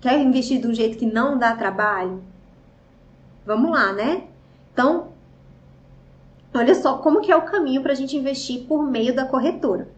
Quer 0.00 0.20
investir 0.20 0.60
de 0.60 0.66
um 0.66 0.74
jeito 0.74 0.98
que 0.98 1.06
não 1.06 1.38
dá 1.38 1.56
trabalho? 1.56 2.22
Vamos 3.46 3.70
lá, 3.70 3.92
né? 3.92 4.24
Então, 4.72 5.08
olha 6.52 6.74
só 6.74 6.98
como 6.98 7.20
que 7.20 7.32
é 7.32 7.36
o 7.36 7.42
caminho 7.42 7.82
para 7.82 7.92
a 7.92 7.96
gente 7.96 8.16
investir 8.16 8.66
por 8.66 8.82
meio 8.84 9.14
da 9.14 9.24
corretora. 9.24 9.88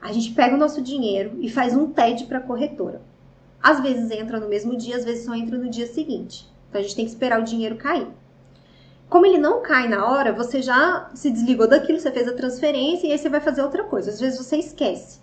A 0.00 0.12
gente 0.12 0.32
pega 0.32 0.54
o 0.54 0.58
nosso 0.58 0.80
dinheiro 0.80 1.38
e 1.40 1.48
faz 1.48 1.74
um 1.74 1.90
TED 1.90 2.26
para 2.26 2.38
a 2.38 2.42
corretora. 2.42 3.02
Às 3.62 3.80
vezes 3.80 4.10
entra 4.10 4.38
no 4.38 4.48
mesmo 4.48 4.76
dia, 4.76 4.96
às 4.96 5.04
vezes 5.04 5.24
só 5.24 5.34
entra 5.34 5.58
no 5.58 5.68
dia 5.68 5.86
seguinte. 5.86 6.48
Então 6.68 6.80
a 6.80 6.84
gente 6.84 6.94
tem 6.94 7.04
que 7.04 7.10
esperar 7.10 7.40
o 7.40 7.44
dinheiro 7.44 7.76
cair. 7.76 8.06
Como 9.08 9.24
ele 9.24 9.38
não 9.38 9.62
cai 9.62 9.88
na 9.88 10.06
hora, 10.08 10.32
você 10.32 10.60
já 10.60 11.10
se 11.14 11.30
desligou 11.30 11.66
daquilo, 11.66 11.98
você 11.98 12.10
fez 12.10 12.28
a 12.28 12.34
transferência 12.34 13.06
e 13.06 13.12
aí 13.12 13.18
você 13.18 13.28
vai 13.28 13.40
fazer 13.40 13.62
outra 13.62 13.84
coisa. 13.84 14.10
Às 14.10 14.20
vezes 14.20 14.38
você 14.38 14.58
esquece. 14.58 15.18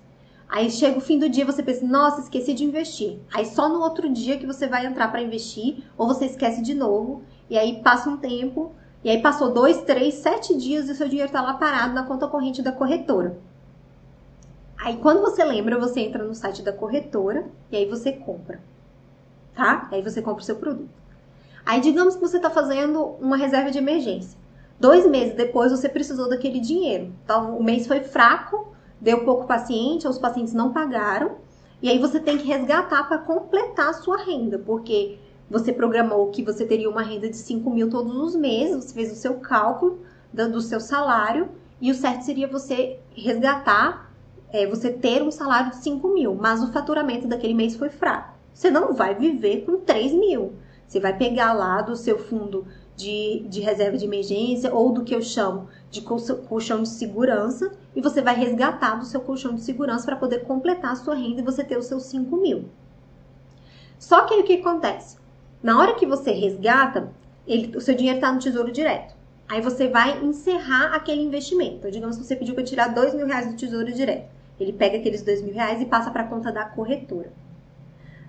Aí 0.50 0.70
chega 0.70 0.98
o 0.98 1.02
fim 1.02 1.18
do 1.18 1.30
dia 1.30 1.46
você 1.46 1.64
pensa, 1.64 1.86
nossa, 1.86 2.22
esqueci 2.22 2.54
de 2.54 2.64
investir. 2.64 3.20
Aí 3.34 3.46
só 3.46 3.70
no 3.70 3.82
outro 3.82 4.10
dia 4.10 4.38
que 4.38 4.46
você 4.46 4.68
vai 4.68 4.86
entrar 4.86 5.08
para 5.10 5.22
investir, 5.22 5.84
ou 5.98 6.08
você 6.08 6.26
esquece 6.26 6.62
de 6.62 6.74
novo, 6.74 7.24
e 7.50 7.58
aí 7.58 7.82
passa 7.82 8.10
um 8.10 8.18
tempo, 8.18 8.72
e 9.04 9.10
aí 9.10 9.22
passou 9.22 9.54
dois, 9.54 9.82
três, 9.84 10.16
sete 10.16 10.56
dias 10.58 10.88
e 10.88 10.92
o 10.92 10.96
seu 10.96 11.08
dinheiro 11.08 11.30
está 11.30 11.42
lá 11.42 11.54
parado 11.54 11.94
na 11.94 12.04
conta 12.04 12.28
corrente 12.28 12.62
da 12.62 12.72
corretora. 12.72 13.38
Aí 14.86 14.98
quando 14.98 15.20
você 15.22 15.44
lembra, 15.44 15.80
você 15.80 16.02
entra 16.02 16.24
no 16.24 16.36
site 16.36 16.62
da 16.62 16.72
corretora 16.72 17.48
e 17.72 17.76
aí 17.76 17.90
você 17.90 18.12
compra, 18.12 18.62
tá? 19.56 19.90
Aí 19.92 20.00
você 20.00 20.22
compra 20.22 20.44
o 20.44 20.46
seu 20.46 20.58
produto. 20.58 20.92
Aí 21.66 21.82
digamos 21.82 22.14
que 22.14 22.22
você 22.22 22.38
está 22.38 22.52
fazendo 22.52 23.04
uma 23.20 23.36
reserva 23.36 23.72
de 23.72 23.80
emergência. 23.80 24.38
Dois 24.80 25.10
meses 25.10 25.36
depois 25.36 25.72
você 25.72 25.90
precisou 25.90 26.30
daquele 26.30 26.60
dinheiro. 26.60 27.12
Então 27.24 27.58
o 27.58 27.64
mês 27.64 27.88
foi 27.88 28.02
fraco, 28.02 28.76
deu 29.02 29.26
pouco 29.26 29.48
paciente, 29.48 30.08
os 30.08 30.20
pacientes 30.20 30.54
não 30.54 30.72
pagaram. 30.72 31.38
E 31.82 31.90
aí 31.90 31.98
você 31.98 32.20
tem 32.20 32.38
que 32.38 32.46
resgatar 32.46 33.08
para 33.08 33.18
completar 33.18 33.90
a 33.90 33.94
sua 33.94 34.18
renda, 34.18 34.60
porque 34.60 35.18
você 35.50 35.74
programou 35.74 36.30
que 36.30 36.44
você 36.44 36.64
teria 36.64 36.92
uma 36.92 37.02
renda 37.02 37.28
de 37.28 37.38
5 37.38 37.68
mil 37.72 37.90
todos 37.90 38.16
os 38.16 38.36
meses, 38.36 38.86
você 38.86 38.94
fez 38.94 39.12
o 39.12 39.16
seu 39.16 39.40
cálculo 39.40 40.02
do 40.32 40.62
seu 40.62 40.80
salário, 40.80 41.50
e 41.82 41.90
o 41.90 41.96
certo 41.96 42.22
seria 42.22 42.48
você 42.48 43.00
resgatar, 43.16 44.05
é, 44.52 44.66
você 44.68 44.92
ter 44.92 45.22
um 45.22 45.32
salário 45.32 45.72
de 45.72 45.78
5 45.78 46.08
mil, 46.10 46.36
mas 46.36 46.62
o 46.64 46.72
faturamento 46.72 47.28
daquele 47.28 47.54
mês 47.54 47.76
foi 47.76 47.90
fraco. 47.90 48.36
Você 48.54 48.72
não 48.72 48.94
vai 48.94 49.14
viver 49.14 49.66
com 49.66 49.78
3 49.78 50.14
mil. 50.14 50.54
Você 50.88 51.00
vai 51.00 51.18
pegar 51.18 51.54
lá 51.54 51.82
do 51.82 51.96
seu 51.96 52.18
fundo 52.18 52.66
de, 52.96 53.46
de 53.50 53.60
reserva 53.60 53.98
de 53.98 54.06
emergência 54.06 54.74
ou 54.74 54.92
do 54.92 55.04
que 55.04 55.14
eu 55.14 55.22
chamo 55.22 55.68
de 55.92 56.02
colchão 56.02 56.82
de 56.82 56.90
segurança 56.90 57.72
e 57.96 58.02
você 58.02 58.22
vai 58.22 58.36
resgatar 58.36 58.96
do 58.96 59.06
seu 59.06 59.20
colchão 59.20 59.54
de 59.54 59.62
segurança 59.62 60.06
para 60.06 60.16
poder 60.16 60.44
completar 60.46 60.92
a 60.92 60.96
sua 60.96 61.16
renda 61.16 61.42
e 61.42 61.44
você 61.44 61.64
ter 61.64 61.78
os 61.78 61.86
seus 61.86 62.04
5 62.04 62.36
mil. 62.38 62.66
Só 64.00 64.22
que 64.22 64.34
aí 64.34 64.42
o 64.42 64.44
que 64.44 64.54
acontece? 64.54 65.18
Na 65.62 65.80
hora 65.80 65.96
que 65.96 66.06
você 66.06 66.32
resgata, 66.32 67.12
ele, 67.48 67.76
o 67.76 67.82
seu 67.82 67.96
dinheiro 67.96 68.20
está 68.20 68.32
no 68.32 68.40
tesouro 68.40 68.72
direto. 68.72 69.16
Aí 69.48 69.62
você 69.62 69.88
vai 69.88 70.24
encerrar 70.24 70.94
aquele 70.94 71.22
investimento. 71.22 71.78
Então, 71.78 71.92
digamos 71.92 72.18
que 72.18 72.24
você 72.24 72.36
pediu 72.36 72.56
para 72.56 72.64
tirar 72.64 72.88
dois 72.90 73.14
mil 73.14 73.26
reais 73.26 73.48
do 73.48 73.56
tesouro 73.56 73.92
direto. 73.92 74.35
Ele 74.60 74.74
pega 74.74 74.98
aqueles 74.98 75.22
dois 75.22 75.42
mil 75.42 75.54
reais 75.54 75.82
e 75.82 75.86
passa 75.86 76.12
para 76.12 76.24
a 76.24 76.28
conta 76.28 76.52
da 76.52 76.66
corretora. 76.66 77.32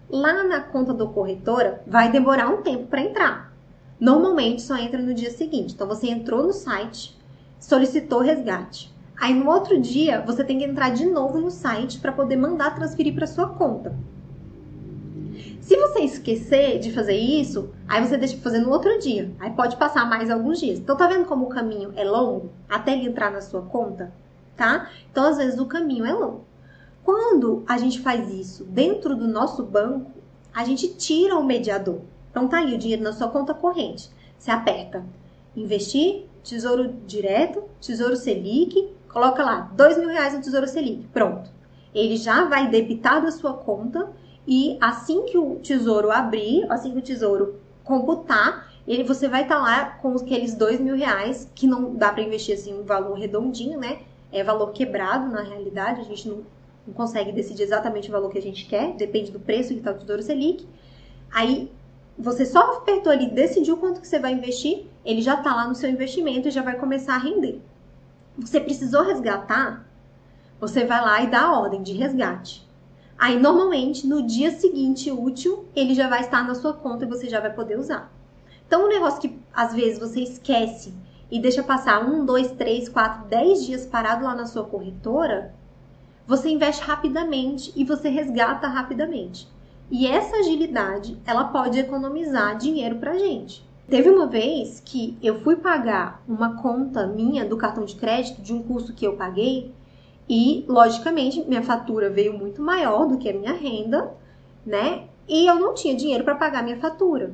Lá 0.09 0.45
na 0.45 0.61
conta 0.61 0.95
do 0.95 1.09
corretora, 1.09 1.83
vai 1.87 2.11
demorar 2.11 2.49
um 2.49 2.63
tempo 2.63 2.87
para 2.87 3.01
entrar. 3.01 3.53
Normalmente 3.99 4.63
só 4.63 4.77
entra 4.77 5.01
no 5.01 5.15
dia 5.15 5.31
seguinte. 5.31 5.75
Então 5.75 5.87
você 5.87 6.09
entrou 6.09 6.43
no 6.45 6.53
site, 6.53 7.17
solicitou 7.59 8.21
resgate. 8.21 8.95
Aí 9.19 9.33
no 9.33 9.51
outro 9.51 9.81
dia 9.81 10.21
você 10.21 10.45
tem 10.45 10.59
que 10.59 10.65
entrar 10.65 10.91
de 10.91 11.07
novo 11.07 11.41
no 11.41 11.51
site 11.51 11.99
para 11.99 12.13
poder 12.13 12.37
mandar 12.37 12.75
transferir 12.75 13.15
para 13.15 13.27
sua 13.27 13.49
conta. 13.49 13.97
Se 15.61 15.77
você 15.77 16.01
esquecer 16.01 16.79
de 16.79 16.93
fazer 16.93 17.17
isso, 17.17 17.71
aí 17.89 18.07
você 18.07 18.17
deixa 18.17 18.37
fazer 18.37 18.61
no 18.61 18.71
outro 18.71 18.99
dia. 19.01 19.33
Aí 19.41 19.51
pode 19.51 19.77
passar 19.77 20.09
mais 20.09 20.31
alguns 20.31 20.61
dias. 20.61 20.79
Então 20.79 20.97
tá 20.97 21.09
vendo 21.09 21.25
como 21.25 21.47
o 21.47 21.49
caminho 21.49 21.93
é 21.97 22.05
longo 22.05 22.51
até 22.69 22.93
ele 22.93 23.09
entrar 23.09 23.33
na 23.33 23.41
sua 23.41 23.63
conta, 23.63 24.13
tá? 24.57 24.91
Então 25.11 25.25
às 25.25 25.37
vezes 25.37 25.59
o 25.59 25.67
caminho 25.67 26.05
é 26.05 26.13
longo. 26.13 26.45
Quando 27.05 27.63
a 27.69 27.79
gente 27.79 28.01
faz 28.01 28.33
isso 28.33 28.65
dentro 28.65 29.15
do 29.15 29.29
nosso 29.29 29.63
banco, 29.63 30.11
a 30.53 30.65
gente 30.65 30.89
tira 30.95 31.37
o 31.37 31.45
mediador. 31.45 32.01
Então 32.31 32.49
tá 32.49 32.59
aí 32.59 32.75
o 32.75 32.79
dinheiro 32.79 33.03
na 33.03 33.13
sua 33.13 33.29
conta 33.29 33.55
corrente. 33.55 34.11
Você 34.39 34.51
aperta 34.51 35.05
investir, 35.57 36.27
tesouro 36.43 36.95
direto, 37.07 37.65
tesouro 37.81 38.17
Selic, 38.17 38.93
coloca 39.09 39.43
lá 39.45 39.71
dois 39.75 39.97
mil 39.97 40.09
reais 40.09 40.35
no 40.35 40.41
tesouro 40.41 40.67
Selic. 40.67 41.07
Pronto. 41.13 41.51
Ele 41.95 42.17
já 42.17 42.45
vai 42.45 42.69
debitar 42.69 43.23
da 43.23 43.31
sua 43.31 43.55
conta 43.55 44.11
e 44.47 44.77
assim 44.81 45.25
que 45.25 45.39
o 45.39 45.57
tesouro 45.57 46.11
abrir, 46.11 46.71
assim 46.71 46.93
que 46.93 46.99
o 46.99 47.03
tesouro 47.03 47.57
computar, 47.83 48.71
ele, 48.87 49.03
você 49.03 49.29
vai 49.29 49.43
estar 49.43 49.57
tá 49.57 49.63
lá 49.63 49.85
com 49.85 50.15
aqueles 50.15 50.55
dois 50.55 50.81
mil 50.81 50.95
reais, 50.95 51.51
que 51.55 51.67
não 51.67 51.95
dá 51.95 52.13
para 52.13 52.23
investir 52.23 52.55
assim 52.55 52.79
um 52.79 52.85
valor 52.85 53.15
redondinho, 53.15 53.79
né? 53.79 54.01
É 54.33 54.43
valor 54.43 54.73
quebrado 54.73 55.31
na 55.31 55.43
realidade, 55.43 56.01
a 56.01 56.05
gente 56.05 56.29
não, 56.29 56.43
não 56.87 56.95
consegue 56.95 57.33
decidir 57.33 57.63
exatamente 57.63 58.09
o 58.09 58.13
valor 58.13 58.31
que 58.31 58.39
a 58.39 58.43
gente 58.43 58.67
quer, 58.67 58.95
depende 58.95 59.31
do 59.31 59.41
preço 59.41 59.69
que 59.69 59.79
está 59.79 59.93
o 59.93 59.95
tesouro 59.95 60.23
Selic. 60.23 60.67
Aí 61.33 61.71
você 62.19 62.47
só 62.47 62.79
apertou 62.79 63.13
ali, 63.13 63.31
decidiu 63.31 63.77
quanto 63.77 64.01
que 64.01 64.09
você 64.09 64.19
vai 64.19 64.33
investir, 64.33 64.87
ele 65.05 65.21
já 65.21 65.35
está 65.35 65.55
lá 65.55 65.69
no 65.69 65.75
seu 65.75 65.91
investimento 65.91 66.49
e 66.49 66.51
já 66.51 66.63
vai 66.63 66.77
começar 66.77 67.15
a 67.15 67.19
render. 67.19 67.61
Você 68.39 68.61
precisou 68.61 69.03
resgatar, 69.03 69.87
você 70.61 70.85
vai 70.85 71.01
lá 71.01 71.23
e 71.23 71.27
dá 71.27 71.43
a 71.43 71.59
ordem 71.59 71.83
de 71.83 71.93
resgate. 71.93 72.67
Aí, 73.19 73.39
normalmente, 73.39 74.07
no 74.07 74.27
dia 74.27 74.51
seguinte 74.51 75.11
útil, 75.11 75.67
ele 75.75 75.95
já 75.95 76.09
vai 76.09 76.21
estar 76.21 76.47
na 76.47 76.55
sua 76.55 76.75
conta 76.75 77.05
e 77.05 77.09
você 77.09 77.29
já 77.29 77.41
vai 77.41 77.53
poder 77.53 77.79
usar. 77.79 78.13
Então, 78.67 78.85
um 78.85 78.89
negócio 78.89 79.21
que 79.21 79.39
às 79.55 79.75
vezes 79.75 79.99
você 79.99 80.21
esquece 80.21 80.93
e 81.31 81.41
deixa 81.41 81.63
passar 81.63 82.05
um, 82.05 82.25
dois, 82.25 82.53
três, 82.53 82.89
quatro, 82.89 83.27
dez 83.29 83.65
dias 83.65 83.85
parado 83.85 84.25
lá 84.25 84.35
na 84.35 84.47
sua 84.47 84.65
corretora, 84.65 85.55
você 86.27 86.49
investe 86.49 86.83
rapidamente 86.83 87.73
e 87.77 87.85
você 87.85 88.09
resgata 88.09 88.67
rapidamente. 88.67 89.49
E 89.91 90.07
essa 90.07 90.37
agilidade, 90.37 91.17
ela 91.25 91.45
pode 91.45 91.79
economizar 91.79 92.57
dinheiro 92.57 92.97
pra 92.97 93.19
gente. 93.19 93.65
Teve 93.89 94.11
uma 94.11 94.27
vez 94.27 94.83
que 94.85 95.17
eu 95.23 95.41
fui 95.41 95.55
pagar 95.55 96.21
uma 96.27 96.61
conta 96.61 97.07
minha 97.07 97.45
do 97.45 97.57
cartão 97.57 97.85
de 97.85 97.95
crédito 97.95 98.43
de 98.43 98.53
um 98.53 98.63
curso 98.63 98.93
que 98.93 99.07
eu 99.07 99.15
paguei 99.15 99.73
e, 100.29 100.65
logicamente, 100.67 101.45
minha 101.47 101.63
fatura 101.63 102.11
veio 102.11 102.37
muito 102.37 102.61
maior 102.61 103.07
do 103.07 103.17
que 103.17 103.29
a 103.29 103.33
minha 103.33 103.53
renda, 103.53 104.13
né? 104.65 105.05
E 105.29 105.47
eu 105.47 105.55
não 105.55 105.73
tinha 105.73 105.95
dinheiro 105.95 106.25
para 106.25 106.35
pagar 106.35 106.65
minha 106.65 106.79
fatura. 106.79 107.33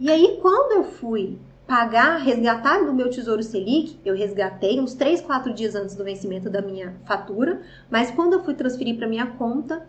E 0.00 0.10
aí, 0.10 0.38
quando 0.40 0.72
eu 0.72 0.84
fui 0.84 1.38
pagar, 1.66 2.18
resgatar 2.18 2.84
do 2.84 2.92
meu 2.92 3.08
Tesouro 3.08 3.42
Selic, 3.42 3.98
eu 4.04 4.14
resgatei 4.14 4.80
uns 4.80 4.94
3, 4.94 5.22
4 5.22 5.52
dias 5.54 5.74
antes 5.74 5.94
do 5.94 6.04
vencimento 6.04 6.50
da 6.50 6.60
minha 6.60 6.94
fatura, 7.06 7.62
mas 7.90 8.10
quando 8.10 8.34
eu 8.34 8.44
fui 8.44 8.54
transferir 8.54 8.96
para 8.96 9.08
minha 9.08 9.26
conta, 9.26 9.86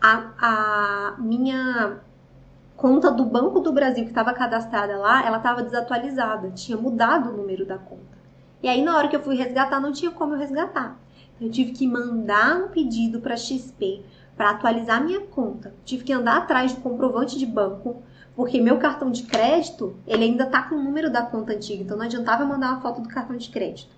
a, 0.00 0.32
a 0.38 1.16
minha 1.18 2.00
conta 2.76 3.10
do 3.10 3.24
Banco 3.24 3.60
do 3.60 3.72
Brasil 3.72 4.04
que 4.04 4.10
estava 4.10 4.34
cadastrada 4.34 4.98
lá, 4.98 5.26
ela 5.26 5.38
estava 5.38 5.62
desatualizada, 5.62 6.50
tinha 6.50 6.76
mudado 6.76 7.30
o 7.30 7.36
número 7.36 7.64
da 7.64 7.78
conta. 7.78 8.14
E 8.62 8.68
aí 8.68 8.82
na 8.82 8.96
hora 8.96 9.08
que 9.08 9.16
eu 9.16 9.22
fui 9.22 9.36
resgatar, 9.36 9.80
não 9.80 9.92
tinha 9.92 10.10
como 10.10 10.34
eu 10.34 10.38
resgatar. 10.38 10.98
Então, 11.36 11.48
eu 11.48 11.50
tive 11.50 11.72
que 11.72 11.86
mandar 11.86 12.56
um 12.56 12.68
pedido 12.68 13.20
para 13.20 13.36
XP 13.36 14.02
para 14.36 14.50
atualizar 14.50 15.02
minha 15.02 15.20
conta. 15.20 15.74
Tive 15.84 16.04
que 16.04 16.12
andar 16.12 16.38
atrás 16.38 16.74
de 16.74 16.80
comprovante 16.80 17.38
de 17.38 17.46
banco, 17.46 18.02
porque 18.36 18.60
meu 18.60 18.78
cartão 18.78 19.10
de 19.10 19.24
crédito, 19.24 19.94
ele 20.06 20.24
ainda 20.24 20.46
tá 20.46 20.62
com 20.62 20.74
o 20.74 20.82
número 20.82 21.10
da 21.10 21.22
conta 21.22 21.52
antiga, 21.52 21.82
então 21.82 21.96
não 21.96 22.04
adiantava 22.04 22.42
eu 22.42 22.48
mandar 22.48 22.72
uma 22.72 22.80
foto 22.80 23.00
do 23.00 23.08
cartão 23.08 23.36
de 23.36 23.48
crédito. 23.48 23.94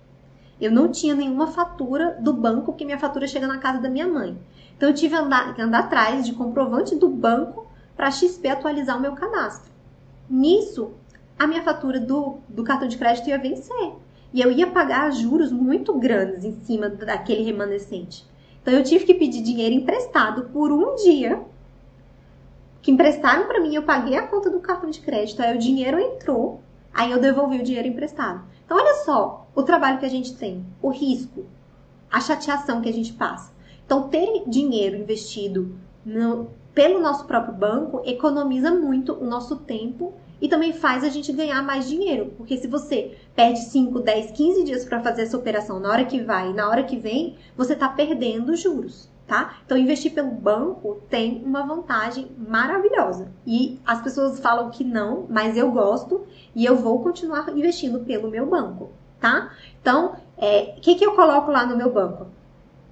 Eu 0.59 0.71
não 0.71 0.91
tinha 0.91 1.15
nenhuma 1.15 1.47
fatura 1.47 2.17
do 2.19 2.33
banco, 2.33 2.67
porque 2.67 2.85
minha 2.85 2.99
fatura 2.99 3.27
chega 3.27 3.47
na 3.47 3.57
casa 3.59 3.79
da 3.79 3.89
minha 3.89 4.07
mãe. 4.07 4.37
Então 4.75 4.89
eu 4.89 4.95
tive 4.95 5.15
que 5.15 5.21
andar, 5.21 5.59
andar 5.59 5.79
atrás 5.79 6.25
de 6.25 6.33
comprovante 6.33 6.95
do 6.95 7.09
banco 7.09 7.67
para 7.95 8.11
XP 8.11 8.47
atualizar 8.47 8.97
o 8.97 9.01
meu 9.01 9.13
cadastro. 9.13 9.71
Nisso, 10.29 10.91
a 11.37 11.47
minha 11.47 11.63
fatura 11.63 11.99
do, 11.99 12.37
do 12.49 12.63
cartão 12.63 12.87
de 12.87 12.97
crédito 12.97 13.29
ia 13.29 13.37
vencer. 13.37 13.93
E 14.33 14.41
eu 14.41 14.51
ia 14.51 14.67
pagar 14.67 15.11
juros 15.11 15.51
muito 15.51 15.93
grandes 15.97 16.43
em 16.43 16.59
cima 16.61 16.89
daquele 16.89 17.43
remanescente. 17.43 18.25
Então 18.61 18.73
eu 18.73 18.83
tive 18.83 19.05
que 19.05 19.13
pedir 19.13 19.41
dinheiro 19.41 19.73
emprestado 19.73 20.49
por 20.49 20.71
um 20.71 20.95
dia. 20.95 21.41
Que 22.81 22.91
emprestaram 22.91 23.47
para 23.47 23.59
mim, 23.59 23.73
eu 23.75 23.83
paguei 23.83 24.17
a 24.17 24.27
conta 24.27 24.49
do 24.49 24.59
cartão 24.59 24.89
de 24.89 25.01
crédito, 25.01 25.41
aí 25.41 25.55
o 25.55 25.59
dinheiro 25.59 25.99
entrou. 25.99 26.61
Aí 26.93 27.11
eu 27.11 27.19
devolvi 27.19 27.59
o 27.59 27.63
dinheiro 27.63 27.87
emprestado. 27.87 28.43
Então, 28.65 28.77
olha 28.77 28.95
só 29.05 29.47
o 29.53 29.63
trabalho 29.63 29.99
que 29.99 30.05
a 30.05 30.09
gente 30.09 30.35
tem, 30.35 30.65
o 30.81 30.89
risco, 30.89 31.45
a 32.11 32.19
chateação 32.19 32.81
que 32.81 32.89
a 32.89 32.93
gente 32.93 33.13
passa. 33.13 33.51
Então, 33.85 34.09
ter 34.09 34.43
dinheiro 34.47 34.97
investido 34.97 35.77
no, 36.05 36.49
pelo 36.73 36.99
nosso 36.99 37.25
próprio 37.25 37.53
banco 37.53 38.01
economiza 38.05 38.71
muito 38.71 39.13
o 39.13 39.25
nosso 39.25 39.57
tempo 39.57 40.13
e 40.41 40.47
também 40.47 40.73
faz 40.73 41.03
a 41.03 41.09
gente 41.09 41.31
ganhar 41.31 41.61
mais 41.63 41.87
dinheiro. 41.87 42.33
Porque 42.37 42.57
se 42.57 42.67
você 42.67 43.17
perde 43.35 43.59
5, 43.59 43.99
10, 43.99 44.31
15 44.31 44.63
dias 44.63 44.85
para 44.85 45.01
fazer 45.01 45.23
essa 45.23 45.37
operação 45.37 45.79
na 45.79 45.89
hora 45.89 46.05
que 46.05 46.21
vai 46.21 46.49
e 46.49 46.53
na 46.53 46.69
hora 46.69 46.83
que 46.83 46.97
vem, 46.97 47.35
você 47.55 47.73
está 47.73 47.89
perdendo 47.89 48.55
juros. 48.55 49.09
Tá? 49.27 49.57
Então, 49.65 49.77
investir 49.77 50.13
pelo 50.13 50.31
banco 50.31 51.01
tem 51.09 51.43
uma 51.43 51.61
vantagem 51.61 52.31
maravilhosa. 52.37 53.29
E 53.45 53.77
as 53.85 54.01
pessoas 54.01 54.39
falam 54.39 54.69
que 54.69 54.85
não, 54.85 55.25
mas 55.29 55.57
eu 55.57 55.69
gosto 55.69 56.25
e 56.55 56.63
eu 56.63 56.77
vou 56.77 57.03
continuar 57.03 57.49
investindo 57.49 57.99
pelo 58.05 58.31
meu 58.31 58.45
banco, 58.45 58.89
tá? 59.19 59.51
Então, 59.81 60.13
o 60.13 60.15
é, 60.37 60.77
que, 60.81 60.95
que 60.95 61.05
eu 61.05 61.13
coloco 61.13 61.51
lá 61.51 61.65
no 61.65 61.75
meu 61.75 61.91
banco? 61.91 62.27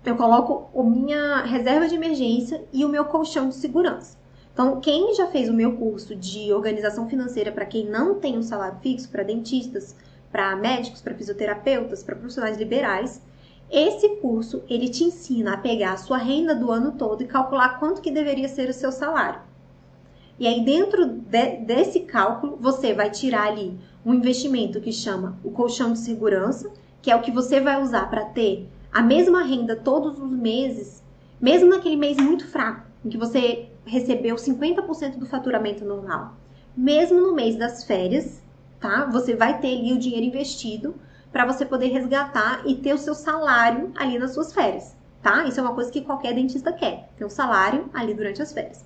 Eu 0.06 0.18
coloco 0.18 0.70
a 0.78 0.84
minha 0.84 1.42
reserva 1.44 1.88
de 1.88 1.96
emergência 1.96 2.66
e 2.74 2.84
o 2.84 2.90
meu 2.90 3.06
colchão 3.06 3.48
de 3.48 3.56
segurança. 3.56 4.18
Então, 4.54 4.80
quem 4.80 5.16
já 5.16 5.28
fez 5.28 5.50
o 5.50 5.54
meu 5.54 5.78
curso 5.78 6.16
de 6.16 6.52
organização 6.54 7.08
financeira 7.10 7.52
para 7.52 7.66
quem 7.66 7.90
não 7.90 8.16
tem 8.16 8.38
um 8.38 8.44
salário 8.44 8.78
fixo, 8.82 9.10
para 9.10 9.24
dentistas, 9.24 9.96
para 10.32 10.56
médicos, 10.56 11.02
para 11.02 11.16
fisioterapeutas, 11.16 12.04
para 12.04 12.16
profissionais 12.16 12.58
liberais, 12.58 13.22
esse 13.72 14.08
curso 14.18 14.64
ele 14.70 14.90
te 14.90 15.04
ensina 15.04 15.54
a 15.54 15.58
pegar 15.58 15.94
a 15.94 15.98
sua 15.98 16.18
renda 16.18 16.56
do 16.56 16.72
ano 16.72 16.94
todo 16.94 17.24
e 17.24 17.28
calcular 17.28 17.80
quanto 17.80 18.02
que 18.02 18.12
deveria 18.12 18.48
ser 18.48 18.70
o 18.70 18.74
seu 18.74 18.92
salário. 18.92 19.42
E 20.40 20.48
aí 20.48 20.64
dentro 20.64 21.06
de, 21.08 21.58
desse 21.58 22.02
cálculo 22.02 22.58
você 22.60 22.94
vai 22.94 23.10
tirar 23.10 23.48
ali 23.48 23.78
um 24.06 24.14
investimento 24.14 24.82
que 24.82 24.92
chama 24.92 25.38
o 25.44 25.52
colchão 25.52 25.94
de 25.94 26.00
segurança, 26.00 26.72
que 27.02 27.10
é 27.10 27.16
o 27.16 27.22
que 27.22 27.32
você 27.32 27.60
vai 27.60 27.82
usar 27.82 28.10
para 28.10 28.26
ter 28.26 28.68
a 28.92 29.02
mesma 29.02 29.44
renda 29.44 29.76
todos 29.76 30.20
os 30.20 30.32
meses, 30.32 31.04
mesmo 31.42 31.70
naquele 31.70 31.98
mês 31.98 32.18
muito 32.18 32.48
fraco, 32.48 32.86
em 33.04 33.10
que 33.10 33.18
você 33.18 33.68
recebeu 33.86 34.36
50% 34.36 35.18
do 35.18 35.26
faturamento 35.26 35.84
normal. 35.84 36.36
Mesmo 36.76 37.20
no 37.20 37.34
mês 37.34 37.56
das 37.56 37.84
férias, 37.84 38.42
tá? 38.80 39.06
Você 39.12 39.36
vai 39.36 39.60
ter 39.60 39.78
ali 39.78 39.94
o 39.94 40.00
dinheiro 40.00 40.26
investido 40.26 40.96
para 41.36 41.46
você 41.46 41.66
poder 41.66 41.88
resgatar 41.88 42.62
e 42.66 42.76
ter 42.76 42.94
o 42.94 42.98
seu 42.98 43.14
salário 43.14 43.92
ali 43.94 44.18
nas 44.18 44.34
suas 44.34 44.54
férias, 44.54 44.96
tá? 45.22 45.46
Isso 45.46 45.60
é 45.60 45.64
uma 45.64 45.76
coisa 45.76 45.92
que 45.92 46.00
qualquer 46.00 46.34
dentista 46.34 46.72
quer, 46.72 47.10
ter 47.18 47.26
um 47.26 47.30
salário 47.30 47.90
ali 47.94 48.14
durante 48.14 48.42
as 48.42 48.54
férias. 48.54 48.86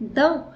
Então, 0.00 0.46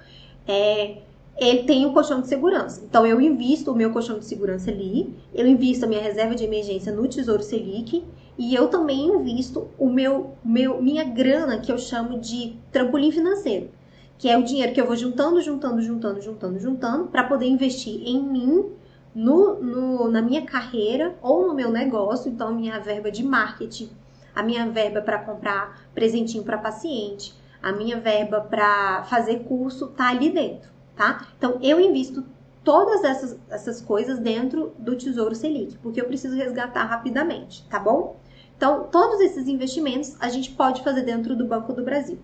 é, 0.49 1.03
ele 1.37 1.65
tem 1.65 1.85
um 1.85 1.93
colchão 1.93 2.23
de 2.23 2.27
segurança. 2.27 2.83
Então, 2.89 3.07
eu 3.07 3.21
invisto 3.21 3.71
o 3.71 3.77
meu 3.77 3.93
colchão 3.93 4.19
de 4.19 4.25
segurança 4.25 4.71
ali, 4.71 5.15
eu 5.35 5.47
invisto 5.47 5.85
a 5.85 5.89
minha 5.89 6.01
reserva 6.01 6.35
de 6.35 6.43
emergência 6.43 6.91
no 6.91 7.07
Tesouro 7.07 7.43
Selic 7.43 8.03
e 8.39 8.55
eu 8.55 8.69
também 8.69 9.09
invisto 9.09 9.69
o 9.79 9.91
meu, 9.91 10.31
meu 10.43 10.81
minha 10.81 11.05
grana, 11.05 11.59
que 11.59 11.71
eu 11.71 11.77
chamo 11.77 12.19
de 12.19 12.57
trampolim 12.73 13.13
financeiro, 13.13 13.69
que 14.17 14.27
é 14.27 14.39
o 14.39 14.43
dinheiro 14.43 14.73
que 14.73 14.81
eu 14.81 14.87
vou 14.87 14.97
juntando, 14.97 15.43
juntando, 15.43 15.83
juntando, 15.83 16.23
juntando, 16.23 16.59
juntando, 16.59 17.05
para 17.09 17.25
poder 17.25 17.45
investir 17.45 18.01
em 18.09 18.23
mim, 18.23 18.73
no, 19.15 19.63
no, 19.63 20.09
na 20.09 20.21
minha 20.21 20.43
carreira 20.43 21.15
ou 21.23 21.47
no 21.47 21.55
meu 21.55 21.71
negócio. 21.71 22.31
Então, 22.31 22.55
minha 22.55 22.79
verba 22.81 23.11
de 23.11 23.23
marketing, 23.23 23.91
a 24.35 24.43
minha 24.43 24.69
verba 24.69 25.01
para 25.01 25.19
comprar 25.19 25.81
presentinho 25.95 26.43
para 26.43 26.59
paciente, 26.59 27.35
a 27.63 27.73
minha 27.73 27.99
verba 27.99 28.41
para 28.41 29.05
fazer 29.05 29.45
curso 29.45 29.89
tá 29.89 30.09
ali 30.09 30.31
dentro, 30.31 30.71
tá? 30.97 31.29
Então, 31.39 31.59
eu 31.63 31.81
invisto 31.81 32.25
todas 32.65 33.05
essas, 33.05 33.39
essas 33.49 33.81
coisas 33.81 34.19
dentro 34.19 34.73
do 34.79 34.97
Tesouro 34.97 35.35
Selic, 35.35 35.79
porque 35.79 36.01
eu 36.01 36.07
preciso 36.07 36.37
resgatar 36.37 36.85
rapidamente, 36.85 37.65
tá 37.69 37.79
bom? 37.79 38.17
Então, 38.57 38.89
todos 38.91 39.21
esses 39.21 39.47
investimentos 39.47 40.17
a 40.21 40.29
gente 40.29 40.51
pode 40.51 40.83
fazer 40.83 41.03
dentro 41.03 41.37
do 41.37 41.47
Banco 41.47 41.73
do 41.73 41.85
Brasil. 41.85 42.19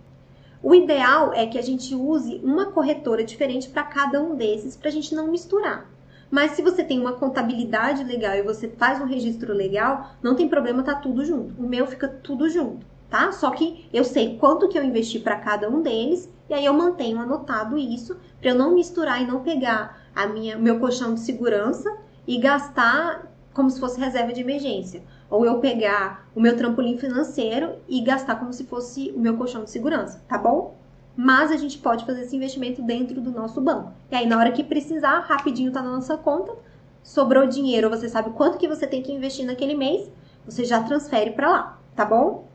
O 0.62 0.74
ideal 0.74 1.32
é 1.32 1.46
que 1.46 1.58
a 1.58 1.62
gente 1.62 1.94
use 1.94 2.40
uma 2.44 2.66
corretora 2.66 3.24
diferente 3.24 3.68
para 3.68 3.82
cada 3.82 4.20
um 4.20 4.34
desses, 4.34 4.76
para 4.76 4.88
a 4.88 4.92
gente 4.92 5.14
não 5.14 5.30
misturar. 5.30 5.88
Mas 6.30 6.52
se 6.52 6.62
você 6.62 6.84
tem 6.84 7.00
uma 7.00 7.14
contabilidade 7.14 8.04
legal 8.04 8.34
e 8.34 8.42
você 8.42 8.68
faz 8.68 9.00
um 9.00 9.06
registro 9.06 9.52
legal, 9.52 10.12
não 10.22 10.36
tem 10.36 10.48
problema, 10.48 10.82
tá 10.82 10.94
tudo 10.94 11.24
junto. 11.24 11.60
O 11.60 11.66
meu 11.66 11.86
fica 11.86 12.06
tudo 12.06 12.48
junto, 12.48 12.86
tá? 13.08 13.32
Só 13.32 13.50
que 13.50 13.88
eu 13.92 14.04
sei 14.04 14.36
quanto 14.38 14.68
que 14.68 14.78
eu 14.78 14.84
investi 14.84 15.18
para 15.18 15.36
cada 15.36 15.68
um 15.68 15.82
deles 15.82 16.30
e 16.48 16.54
aí 16.54 16.64
eu 16.64 16.72
mantenho 16.72 17.18
anotado 17.18 17.76
isso 17.76 18.16
para 18.40 18.50
eu 18.50 18.54
não 18.54 18.74
misturar 18.74 19.20
e 19.20 19.26
não 19.26 19.40
pegar 19.40 20.00
a 20.14 20.26
minha 20.26 20.56
meu 20.56 20.78
colchão 20.78 21.14
de 21.14 21.20
segurança 21.20 21.92
e 22.26 22.38
gastar 22.38 23.28
como 23.52 23.70
se 23.70 23.80
fosse 23.80 24.00
reserva 24.00 24.32
de 24.32 24.40
emergência 24.40 25.02
ou 25.28 25.44
eu 25.44 25.58
pegar 25.58 26.28
o 26.34 26.40
meu 26.40 26.56
trampolim 26.56 26.98
financeiro 26.98 27.76
e 27.88 28.00
gastar 28.00 28.36
como 28.36 28.52
se 28.52 28.64
fosse 28.64 29.12
o 29.12 29.20
meu 29.20 29.36
colchão 29.36 29.64
de 29.64 29.70
segurança, 29.70 30.22
tá 30.28 30.36
bom? 30.36 30.79
Mas 31.22 31.50
a 31.52 31.56
gente 31.58 31.76
pode 31.76 32.06
fazer 32.06 32.22
esse 32.22 32.34
investimento 32.34 32.80
dentro 32.80 33.20
do 33.20 33.30
nosso 33.30 33.60
banco. 33.60 33.92
E 34.10 34.16
aí, 34.16 34.26
na 34.26 34.38
hora 34.38 34.52
que 34.52 34.64
precisar, 34.64 35.18
rapidinho 35.18 35.70
tá 35.70 35.82
na 35.82 35.90
nossa 35.90 36.16
conta, 36.16 36.56
sobrou 37.02 37.46
dinheiro, 37.46 37.90
você 37.90 38.08
sabe 38.08 38.30
quanto 38.30 38.56
que 38.56 38.66
você 38.66 38.86
tem 38.86 39.02
que 39.02 39.12
investir 39.12 39.44
naquele 39.44 39.74
mês, 39.74 40.10
você 40.46 40.64
já 40.64 40.82
transfere 40.82 41.32
para 41.32 41.50
lá, 41.50 41.78
tá 41.94 42.06
bom? 42.06 42.48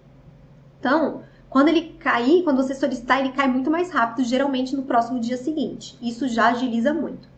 Então, 0.79 1.21
quando 1.47 1.67
ele 1.67 1.93
cair, 1.99 2.41
quando 2.41 2.57
você 2.57 2.73
solicitar, 2.73 3.19
ele 3.19 3.33
cai 3.33 3.47
muito 3.47 3.69
mais 3.69 3.91
rápido, 3.91 4.25
geralmente 4.25 4.75
no 4.75 4.81
próximo 4.81 5.19
dia 5.19 5.37
seguinte. 5.37 5.95
Isso 6.01 6.27
já 6.27 6.47
agiliza 6.47 6.91
muito. 6.91 7.29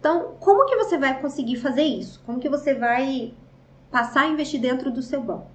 Então, 0.00 0.32
como 0.40 0.64
que 0.64 0.76
você 0.76 0.96
vai 0.96 1.20
conseguir 1.20 1.56
fazer 1.56 1.84
isso? 1.84 2.22
Como 2.24 2.40
que 2.40 2.48
você 2.48 2.72
vai 2.72 3.34
passar 3.90 4.22
a 4.22 4.28
investir 4.28 4.62
dentro 4.62 4.90
do 4.90 5.02
seu 5.02 5.22
banco. 5.22 5.48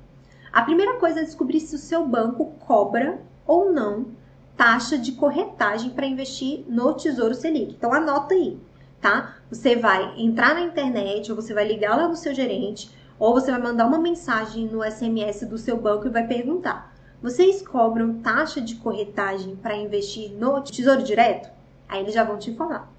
A 0.52 0.62
primeira 0.62 1.00
coisa 1.00 1.22
é 1.22 1.24
descobrir 1.24 1.62
se 1.62 1.74
o 1.74 1.80
seu 1.80 2.06
banco 2.06 2.54
cobra 2.60 3.20
ou 3.48 3.72
não 3.72 4.22
taxa 4.56 4.98
de 4.98 5.14
corretagem 5.14 5.92
para 5.92 6.06
investir 6.06 6.64
no 6.68 6.94
Tesouro 6.94 7.34
Selic. 7.34 7.74
Então 7.74 7.94
anota 7.94 8.34
aí, 8.34 8.60
tá? 9.02 9.36
Você 9.50 9.76
vai 9.76 10.14
entrar 10.18 10.54
na 10.54 10.62
internet 10.62 11.32
ou 11.32 11.36
você 11.36 11.54
vai 11.54 11.68
ligar 11.68 11.98
lá 11.98 12.08
no 12.08 12.16
seu 12.16 12.34
gerente 12.34 12.90
ou 13.20 13.34
você 13.34 13.52
vai 13.52 13.62
mandar 13.62 13.86
uma 13.86 14.00
mensagem 14.00 14.68
no 14.68 14.84
SMS 14.84 15.46
do 15.46 15.58
seu 15.58 15.78
banco 15.78 16.08
e 16.08 16.12
vai 16.12 16.26
perguntar: 16.28 16.94
"Vocês 17.22 17.62
cobram 17.66 18.20
taxa 18.20 18.62
de 18.62 18.76
corretagem 18.76 19.56
para 19.56 19.76
investir 19.76 20.32
no 20.32 20.62
Tesouro 20.62 21.04
Direto?" 21.04 21.50
Aí 21.88 22.02
eles 22.02 22.14
já 22.14 22.24
vão 22.24 22.38
te 22.38 22.52
informar. 22.52 22.92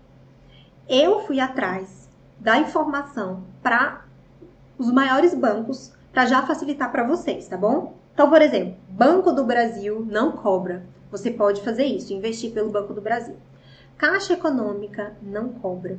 Eu 0.89 1.21
fui 1.21 1.41
atrás 1.41 2.09
da 2.39 2.59
informação 2.59 3.43
para 3.63 4.05
os 4.79 4.91
maiores 4.91 5.35
bancos 5.35 5.93
para 6.13 6.27
já 6.27 6.43
facilitar 6.43 6.93
para 6.93 7.07
vocês, 7.07 7.49
tá 7.49 7.57
bom? 7.57 7.95
Então, 8.13 8.29
por 8.31 8.41
exemplo, 8.41 8.77
Banco 8.89 9.33
do 9.33 9.45
Brasil 9.45 10.07
não 10.09 10.33
cobra. 10.33 10.85
Você 11.15 11.31
pode 11.31 11.61
fazer 11.63 11.85
isso, 11.85 12.13
investir 12.13 12.51
pelo 12.51 12.73
Banco 12.73 12.93
do 12.93 13.01
Brasil. 13.01 13.37
Caixa 13.97 14.33
Econômica 14.33 15.15
não 15.23 15.49
cobra. 15.49 15.97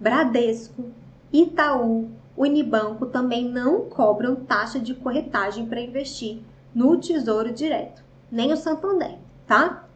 Bradesco, 0.00 0.86
Itaú, 1.30 2.08
Unibanco 2.34 3.04
também 3.04 3.46
não 3.46 3.90
cobram 3.90 4.36
taxa 4.36 4.80
de 4.80 4.94
corretagem 4.94 5.66
para 5.66 5.82
investir 5.82 6.40
no 6.74 6.96
Tesouro 6.96 7.52
Direto, 7.52 8.02
nem 8.32 8.50
o 8.50 8.56
Santander, 8.56 9.18
tá? 9.46 9.86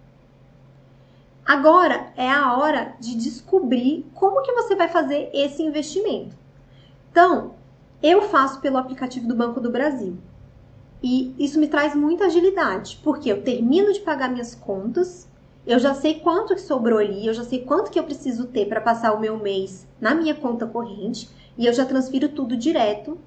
Agora 1.47 2.13
é 2.15 2.29
a 2.31 2.55
hora 2.55 2.95
de 3.01 3.15
descobrir 3.15 4.05
como 4.13 4.43
que 4.43 4.53
você 4.53 4.77
vai 4.77 4.89
fazer 4.89 5.31
esse 5.33 5.63
investimento. 5.63 6.37
Então, 7.11 7.55
eu 8.03 8.29
faço 8.29 8.61
pelo 8.61 8.77
aplicativo 8.77 9.27
do 9.27 9.35
Banco 9.35 9.63
do 9.63 9.71
Brasil. 9.71 10.19
E 11.03 11.35
isso 11.39 11.59
me 11.59 11.67
traz 11.67 11.97
muita 11.97 12.27
agilidade, 12.27 13.01
porque 13.03 13.31
eu 13.31 13.43
termino 13.43 13.93
de 13.93 14.01
pagar 14.01 14.31
minhas 14.31 14.55
contas, 14.55 15.29
eu 15.67 15.79
já 15.79 15.95
sei 15.95 16.21
quanto 16.21 16.55
que 16.55 16.61
sobrou 16.61 16.99
ali, 16.99 17.27
eu 17.27 17.35
já 17.35 17.43
sei 17.43 17.61
quanto 17.61 17.91
que 17.91 17.99
eu 17.99 18.05
preciso 18.05 18.47
ter 18.47 18.67
para 18.67 18.81
passar 18.81 19.13
o 19.13 19.21
meu 19.21 19.37
mês 19.37 19.87
na 20.01 20.15
minha 20.15 20.35
conta 20.35 20.67
corrente 20.67 21.29
e 21.57 21.67
eu 21.67 21.73
já 21.73 21.85
transfiro 21.85 22.29
tudo 22.29 22.57
direto 22.57 23.19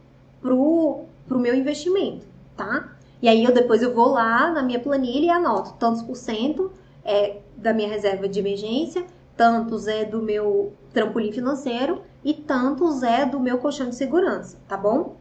pro, 0.42 1.04
pro 1.28 1.40
meu 1.40 1.54
investimento, 1.54 2.26
tá? 2.56 2.96
E 3.22 3.28
aí 3.28 3.44
eu 3.44 3.54
depois 3.54 3.82
eu 3.82 3.94
vou 3.94 4.10
lá 4.10 4.52
na 4.52 4.62
minha 4.62 4.80
planilha 4.80 5.26
e 5.26 5.30
anoto 5.30 5.74
tantos 5.80 6.02
por 6.02 6.16
cento 6.16 6.72
é 7.04 7.38
da 7.56 7.74
minha 7.74 7.88
reserva 7.88 8.28
de 8.28 8.40
emergência, 8.40 9.06
tantos 9.38 9.88
é 9.88 10.04
do 10.04 10.22
meu 10.22 10.74
trampolim 10.94 11.32
financeiro 11.32 12.02
e 12.24 12.34
tantos 12.34 13.04
é 13.04 13.26
do 13.26 13.40
meu 13.40 13.60
colchão 13.60 13.90
de 13.90 13.96
segurança, 13.96 14.58
tá 14.68 14.76
bom? 14.76 15.16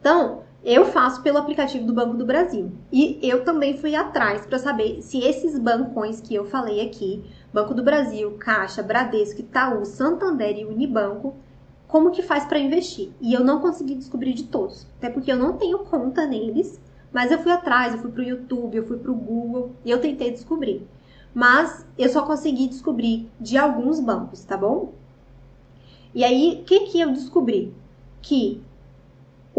Então, 0.00 0.42
eu 0.64 0.84
faço 0.86 1.22
pelo 1.22 1.38
aplicativo 1.38 1.86
do 1.86 1.92
Banco 1.92 2.16
do 2.16 2.26
Brasil. 2.26 2.72
E 2.92 3.18
eu 3.22 3.44
também 3.44 3.76
fui 3.78 3.94
atrás 3.94 4.44
para 4.44 4.58
saber 4.58 5.00
se 5.02 5.18
esses 5.18 5.58
bancões 5.58 6.20
que 6.20 6.34
eu 6.34 6.44
falei 6.44 6.80
aqui, 6.80 7.24
Banco 7.52 7.74
do 7.74 7.82
Brasil, 7.82 8.32
Caixa, 8.38 8.82
Bradesco, 8.82 9.40
Itaú, 9.40 9.84
Santander 9.84 10.58
e 10.58 10.64
Unibanco, 10.64 11.34
como 11.86 12.10
que 12.10 12.22
faz 12.22 12.44
para 12.44 12.58
investir. 12.58 13.10
E 13.20 13.32
eu 13.32 13.44
não 13.44 13.60
consegui 13.60 13.94
descobrir 13.94 14.34
de 14.34 14.44
todos, 14.44 14.86
até 14.98 15.08
porque 15.08 15.32
eu 15.32 15.36
não 15.36 15.56
tenho 15.56 15.78
conta 15.80 16.26
neles, 16.26 16.80
mas 17.12 17.30
eu 17.30 17.38
fui 17.38 17.52
atrás, 17.52 17.94
eu 17.94 18.00
fui 18.00 18.10
pro 18.10 18.22
YouTube, 18.22 18.76
eu 18.76 18.86
fui 18.86 18.98
pro 18.98 19.14
Google 19.14 19.72
e 19.84 19.90
eu 19.90 20.00
tentei 20.00 20.30
descobrir 20.30 20.86
mas 21.34 21.86
eu 21.96 22.08
só 22.08 22.22
consegui 22.22 22.68
descobrir 22.68 23.30
de 23.40 23.56
alguns 23.56 24.00
bancos, 24.00 24.44
tá 24.44 24.56
bom? 24.56 24.92
E 26.14 26.24
aí, 26.24 26.60
o 26.60 26.64
que, 26.64 26.80
que 26.80 27.00
eu 27.00 27.12
descobri? 27.12 27.72
Que 28.20 28.60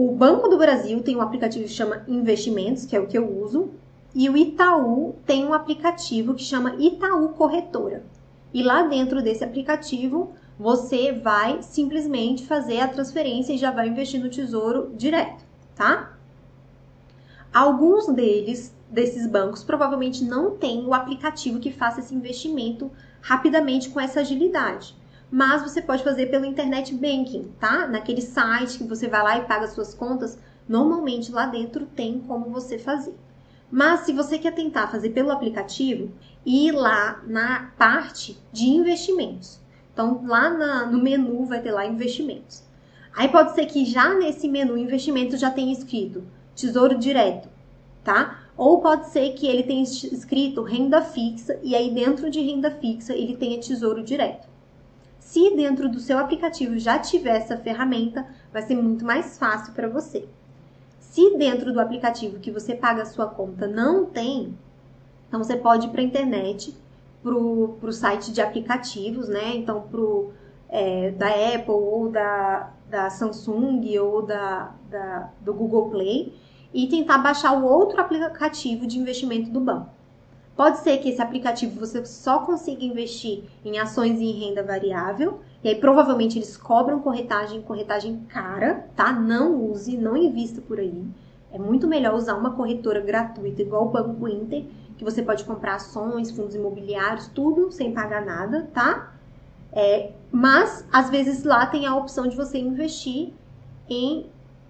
o 0.02 0.16
Banco 0.16 0.48
do 0.48 0.58
Brasil 0.58 1.04
tem 1.04 1.18
um 1.18 1.22
aplicativo 1.22 1.66
que 1.66 1.74
chama 1.74 2.06
Investimentos, 2.08 2.86
que 2.86 2.96
é 2.96 3.00
o 3.02 3.06
que 3.06 3.18
eu 3.18 3.38
uso, 3.44 3.70
e 4.16 4.30
o 4.30 4.38
Itaú 4.38 5.18
tem 5.26 5.46
um 5.46 5.54
aplicativo 5.54 6.34
que 6.34 6.42
chama 6.42 6.78
Itaú 6.80 7.28
Corretora. 7.34 8.06
E 8.54 8.64
lá 8.64 8.84
dentro 8.84 9.22
desse 9.22 9.44
aplicativo, 9.44 10.32
você 10.58 11.12
vai 11.12 11.62
simplesmente 11.62 12.46
fazer 12.46 12.80
a 12.80 12.88
transferência 12.88 13.52
e 13.52 13.58
já 13.58 13.72
vai 13.72 13.90
investir 13.90 14.22
no 14.22 14.30
tesouro 14.30 14.90
direto, 14.96 15.44
tá? 15.76 16.18
Alguns 17.54 18.08
deles, 18.08 18.74
desses 18.90 19.28
bancos, 19.28 19.66
provavelmente 19.66 20.24
não 20.24 20.52
têm 20.52 20.86
o 20.86 20.94
aplicativo 20.94 21.60
que 21.60 21.74
faça 21.74 22.00
esse 22.00 22.16
investimento 22.16 22.90
rapidamente 23.22 23.90
com 23.90 24.00
essa 24.00 24.22
agilidade. 24.22 24.96
Mas 25.32 25.62
você 25.62 25.82
pode 25.82 26.04
fazer 26.04 26.28
pelo 26.28 26.46
internet 26.46 26.94
banking, 26.94 27.52
tá? 27.60 27.88
Naquele 27.88 28.22
site 28.22 28.80
que 28.80 28.84
você 28.84 29.08
vai 29.08 29.22
lá 29.22 29.38
e 29.38 29.46
paga 29.46 29.68
suas 29.68 29.94
contas, 29.94 30.40
normalmente 30.68 31.32
lá 31.32 31.46
dentro 31.46 31.86
tem 31.86 32.20
como 32.20 32.50
você 32.50 32.80
fazer. 32.80 33.16
Mas 33.72 34.02
se 34.02 34.14
você 34.14 34.40
quer 34.40 34.54
tentar 34.54 34.88
fazer 34.88 35.12
pelo 35.12 35.32
aplicativo, 35.32 36.12
ir 36.44 36.72
lá 36.72 37.22
na 37.28 37.72
parte 37.78 38.38
de 38.52 38.68
investimentos. 38.68 39.60
Então, 39.94 40.24
lá 40.26 40.50
na, 40.50 40.86
no 40.88 41.02
menu 41.02 41.46
vai 41.46 41.62
ter 41.62 41.72
lá 41.72 41.86
investimentos. 41.86 42.64
Aí 43.16 43.28
pode 43.28 43.54
ser 43.54 43.66
que 43.68 43.86
já 43.86 44.16
nesse 44.16 44.48
menu 44.48 44.78
investimentos 44.78 45.40
já 45.40 45.52
tenha 45.52 45.74
escrito 45.74 46.24
tesouro 46.56 46.98
direto, 46.98 47.50
tá? 48.04 48.40
Ou 48.58 48.82
pode 48.82 49.10
ser 49.10 49.34
que 49.34 49.48
ele 49.48 49.64
tenha 49.64 49.84
escrito 49.84 50.64
renda 50.64 51.02
fixa 51.02 51.60
e 51.64 51.76
aí 51.76 51.94
dentro 51.94 52.30
de 52.30 52.42
renda 52.42 52.72
fixa 52.72 53.14
ele 53.14 53.38
tenha 53.38 53.60
tesouro 53.60 54.04
direto. 54.04 54.49
Se 55.30 55.56
dentro 55.56 55.88
do 55.88 56.00
seu 56.00 56.18
aplicativo 56.18 56.80
já 56.80 56.98
tiver 56.98 57.38
essa 57.38 57.56
ferramenta, 57.56 58.26
vai 58.52 58.64
ser 58.64 58.74
muito 58.74 59.06
mais 59.06 59.38
fácil 59.38 59.74
para 59.76 59.88
você. 59.88 60.28
Se 61.00 61.38
dentro 61.38 61.72
do 61.72 61.80
aplicativo 61.80 62.40
que 62.40 62.50
você 62.50 62.74
paga 62.74 63.04
a 63.04 63.06
sua 63.06 63.28
conta 63.28 63.68
não 63.68 64.08
tem, 64.08 64.58
então 65.28 65.44
você 65.44 65.56
pode 65.56 65.86
ir 65.86 65.92
para 65.92 66.02
a 66.02 66.04
internet, 66.04 66.76
para 67.22 67.36
o 67.36 67.92
site 67.92 68.32
de 68.32 68.42
aplicativos, 68.42 69.30
né? 69.30 69.56
Então, 69.56 69.82
pro, 69.82 70.34
é, 70.68 71.12
da 71.12 71.28
Apple 71.28 71.74
ou 71.76 72.10
da, 72.10 72.72
da 72.90 73.12
Samsung 73.12 74.00
ou 74.00 74.24
da, 74.24 74.74
da, 74.90 75.30
do 75.42 75.54
Google 75.54 75.92
Play 75.92 76.34
e 76.74 76.88
tentar 76.88 77.20
baixar 77.20 77.52
o 77.54 77.66
outro 77.66 78.02
aplicativo 78.02 78.88
de 78.88 78.98
investimento 78.98 79.52
do 79.52 79.60
banco. 79.60 79.99
Pode 80.60 80.80
ser 80.80 80.98
que 80.98 81.08
esse 81.08 81.22
aplicativo 81.22 81.80
você 81.80 82.06
só 82.06 82.40
consiga 82.40 82.84
investir 82.84 83.46
em 83.64 83.80
ações 83.80 84.20
e 84.20 84.26
em 84.26 84.40
renda 84.42 84.62
variável, 84.62 85.40
e 85.64 85.70
aí 85.70 85.76
provavelmente 85.76 86.38
eles 86.38 86.58
cobram 86.58 87.00
corretagem, 87.00 87.62
corretagem 87.62 88.26
cara, 88.28 88.86
tá? 88.94 89.14
Não 89.14 89.56
use, 89.56 89.96
não 89.96 90.18
invista 90.18 90.60
por 90.60 90.78
aí. 90.78 91.02
É 91.50 91.58
muito 91.58 91.88
melhor 91.88 92.14
usar 92.14 92.36
uma 92.36 92.52
corretora 92.52 93.00
gratuita, 93.00 93.62
igual 93.62 93.86
o 93.86 93.90
Banco 93.90 94.28
Inter, 94.28 94.66
que 94.98 95.04
você 95.06 95.24
pode 95.24 95.46
comprar 95.46 95.76
ações, 95.76 96.30
fundos 96.30 96.56
imobiliários, 96.56 97.28
tudo 97.28 97.72
sem 97.72 97.94
pagar 97.94 98.26
nada, 98.26 98.70
tá? 98.74 99.14
É, 99.72 100.12
mas 100.30 100.86
às 100.92 101.10
vezes 101.10 101.46
lá 101.46 101.68
tem 101.68 101.86
a 101.86 101.96
opção 101.96 102.28
de 102.28 102.36
você 102.36 102.58
investir 102.58 103.32
em 103.90 104.26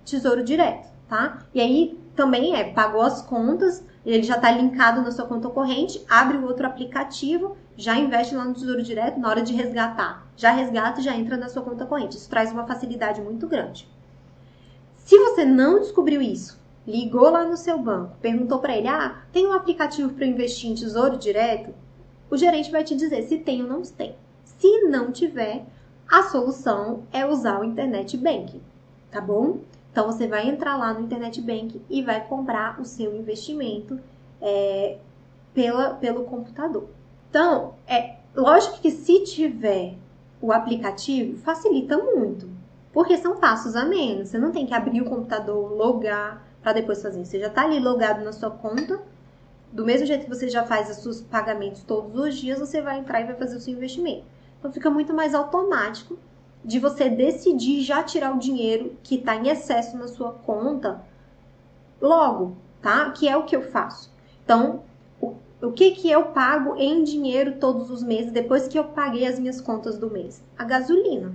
tesouro 0.06 0.44
direto, 0.44 0.88
tá? 1.08 1.40
E 1.52 1.60
aí 1.60 2.00
também 2.16 2.56
é, 2.56 2.74
pagou 2.74 3.02
as 3.02 3.24
contas, 3.24 3.84
ele 4.12 4.24
já 4.24 4.36
está 4.36 4.52
linkado 4.52 5.02
na 5.02 5.12
sua 5.12 5.26
conta 5.26 5.50
corrente, 5.50 6.04
abre 6.10 6.38
o 6.38 6.46
outro 6.46 6.66
aplicativo, 6.66 7.56
já 7.78 7.96
investe 7.96 8.36
lá 8.36 8.46
no 8.46 8.54
Tesouro 8.54 8.82
Direto, 8.82 9.20
na 9.20 9.30
hora 9.30 9.42
de 9.42 9.54
resgatar, 9.54 10.26
já 10.36 10.52
resgata 10.52 11.00
e 11.00 11.04
já 11.04 11.16
entra 11.16 11.38
na 11.38 11.50
sua 11.50 11.62
conta 11.62 11.86
corrente. 11.86 12.18
Isso 12.18 12.30
traz 12.30 12.52
uma 12.52 12.66
facilidade 12.66 13.22
muito 13.22 13.48
grande. 13.48 13.88
Se 14.98 15.18
você 15.18 15.46
não 15.46 15.80
descobriu 15.80 16.22
isso, 16.22 16.60
ligou 16.88 17.30
lá 17.30 17.44
no 17.44 17.58
seu 17.58 17.78
banco, 17.78 18.16
perguntou 18.22 18.60
para 18.60 18.76
ele: 18.76 18.88
"Ah, 18.88 19.22
tem 19.32 19.48
um 19.48 19.54
aplicativo 19.54 20.14
para 20.14 20.26
investir 20.26 20.70
em 20.70 20.76
Tesouro 20.76 21.18
Direto?" 21.18 21.74
O 22.30 22.38
gerente 22.38 22.72
vai 22.72 22.84
te 22.84 22.96
dizer 22.96 23.24
se 23.24 23.38
tem 23.40 23.62
ou 23.64 23.68
não 23.68 23.82
tem. 23.82 24.16
Se 24.44 24.82
não 24.84 25.12
tiver, 25.12 25.66
a 26.08 26.24
solução 26.24 27.04
é 27.12 27.26
usar 27.26 27.60
o 27.60 27.64
internet 27.64 28.18
banking, 28.18 28.62
tá 29.12 29.22
bom? 29.22 29.60
Então 29.92 30.06
você 30.06 30.28
vai 30.28 30.48
entrar 30.48 30.78
lá 30.78 30.94
no 30.94 31.02
internet 31.02 31.42
bank 31.42 31.82
e 31.90 32.02
vai 32.02 32.26
comprar 32.26 32.80
o 32.80 32.86
seu 32.86 33.16
investimento 33.16 34.00
é, 34.42 34.98
pela, 35.54 35.96
pelo 35.96 36.24
computador. 36.24 36.88
Então, 37.30 37.76
é 37.88 38.16
lógico 38.36 38.80
que 38.80 38.92
se 38.92 39.24
tiver 39.24 39.96
o 40.42 40.52
aplicativo, 40.52 41.38
facilita 41.38 41.98
muito, 41.98 42.50
porque 42.94 43.18
são 43.18 43.38
passos 43.38 43.76
a 43.76 43.86
menos. 43.86 44.30
Você 44.30 44.38
não 44.38 44.52
tem 44.52 44.66
que 44.66 44.74
abrir 44.74 45.02
o 45.02 45.10
computador, 45.10 45.72
logar 45.74 46.48
para 46.62 46.74
depois 46.74 47.02
fazer. 47.02 47.26
Você 47.26 47.40
já 47.40 47.48
está 47.48 47.64
ali 47.64 47.80
logado 47.80 48.24
na 48.24 48.32
sua 48.32 48.50
conta. 48.50 49.00
Do 49.72 49.86
mesmo 49.86 50.08
jeito 50.08 50.24
que 50.24 50.30
você 50.30 50.50
já 50.50 50.64
faz 50.64 50.90
os 50.90 50.98
seus 50.98 51.22
pagamentos 51.22 51.84
todos 51.84 52.16
os 52.20 52.36
dias, 52.36 52.60
você 52.60 52.82
vai 52.82 53.00
entrar 53.00 53.22
e 53.22 53.26
vai 53.26 53.36
fazer 53.36 53.58
o 53.58 53.60
seu 53.60 53.74
investimento. 53.74 54.24
Então 54.58 54.72
fica 54.72 54.90
muito 54.90 55.14
mais 55.14 55.36
automático 55.36 56.18
de 56.64 56.80
você 56.80 57.10
decidir 57.10 57.82
já 57.82 58.04
tirar 58.04 58.36
o 58.36 58.40
dinheiro 58.40 58.96
que 59.04 59.16
está 59.16 59.36
em 59.36 59.48
excesso 59.48 59.98
na 59.98 60.08
sua 60.08 60.32
conta 60.32 61.02
logo, 62.02 62.56
tá? 62.82 63.12
Que 63.12 63.28
é 63.28 63.38
o 63.38 63.44
que 63.44 63.56
eu 63.56 63.62
faço. 63.62 64.12
Então, 64.44 64.84
o, 65.22 65.36
o 65.62 65.72
que 65.72 65.92
que 65.92 66.10
eu 66.10 66.26
pago 66.26 66.76
em 66.76 67.04
dinheiro 67.04 67.58
todos 67.60 67.90
os 67.90 68.04
meses 68.04 68.32
depois 68.32 68.68
que 68.68 68.78
eu 68.78 68.84
paguei 68.84 69.26
as 69.26 69.40
minhas 69.40 69.62
contas 69.62 69.98
do 69.98 70.10
mês? 70.10 70.44
A 70.58 70.64
gasolina, 70.64 71.34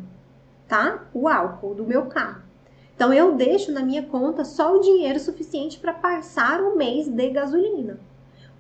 tá? 0.68 1.04
O 1.12 1.28
álcool 1.28 1.74
do 1.74 1.84
meu 1.84 2.06
carro. 2.06 2.42
Então, 2.94 3.12
eu 3.12 3.34
deixo 3.34 3.72
na 3.72 3.82
minha 3.82 4.04
conta 4.04 4.44
só 4.44 4.76
o 4.76 4.80
dinheiro 4.80 5.18
suficiente 5.18 5.78
para 5.78 5.92
passar 5.92 6.60
o 6.60 6.76
mês 6.76 7.08
de 7.08 7.30
gasolina. 7.30 7.98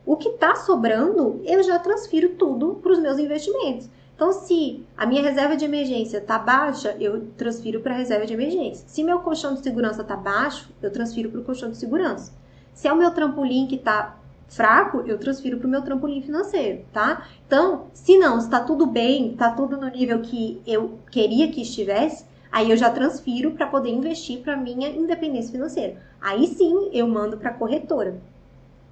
O 0.04 0.16
que 0.16 0.30
está 0.30 0.56
sobrando, 0.56 1.40
eu 1.44 1.62
já 1.62 1.78
transfiro 1.78 2.30
tudo 2.30 2.74
para 2.82 2.92
os 2.92 2.98
meus 2.98 3.18
investimentos. 3.18 3.88
Então, 4.14 4.32
se 4.32 4.86
a 4.96 5.06
minha 5.06 5.22
reserva 5.22 5.56
de 5.56 5.64
emergência 5.64 6.18
está 6.18 6.38
baixa, 6.38 6.96
eu 7.00 7.26
transfiro 7.36 7.80
para 7.80 7.94
a 7.94 7.96
reserva 7.96 8.24
de 8.24 8.32
emergência. 8.32 8.86
Se 8.86 9.02
meu 9.02 9.18
colchão 9.20 9.54
de 9.54 9.60
segurança 9.60 10.02
está 10.02 10.16
baixo, 10.16 10.70
eu 10.80 10.90
transfiro 10.90 11.30
para 11.30 11.40
o 11.40 11.44
colchão 11.44 11.70
de 11.70 11.76
segurança. 11.76 12.32
Se 12.72 12.86
é 12.86 12.92
o 12.92 12.96
meu 12.96 13.10
trampolim 13.10 13.66
que 13.66 13.74
está 13.74 14.16
fraco, 14.48 15.02
eu 15.06 15.18
transfiro 15.18 15.58
para 15.58 15.66
o 15.66 15.70
meu 15.70 15.82
trampolim 15.82 16.22
financeiro, 16.22 16.84
tá? 16.92 17.26
Então, 17.46 17.86
se 17.92 18.16
não, 18.16 18.38
está 18.38 18.60
tudo 18.60 18.86
bem, 18.86 19.32
está 19.32 19.50
tudo 19.50 19.76
no 19.76 19.88
nível 19.88 20.20
que 20.20 20.62
eu 20.64 20.98
queria 21.10 21.50
que 21.50 21.62
estivesse, 21.62 22.24
aí 22.52 22.70
eu 22.70 22.76
já 22.76 22.90
transfiro 22.90 23.50
para 23.50 23.66
poder 23.66 23.90
investir 23.90 24.40
para 24.42 24.56
minha 24.56 24.90
independência 24.90 25.50
financeira. 25.50 25.96
Aí 26.20 26.46
sim, 26.46 26.88
eu 26.92 27.08
mando 27.08 27.36
para 27.36 27.50
a 27.50 27.54
corretora. 27.54 28.20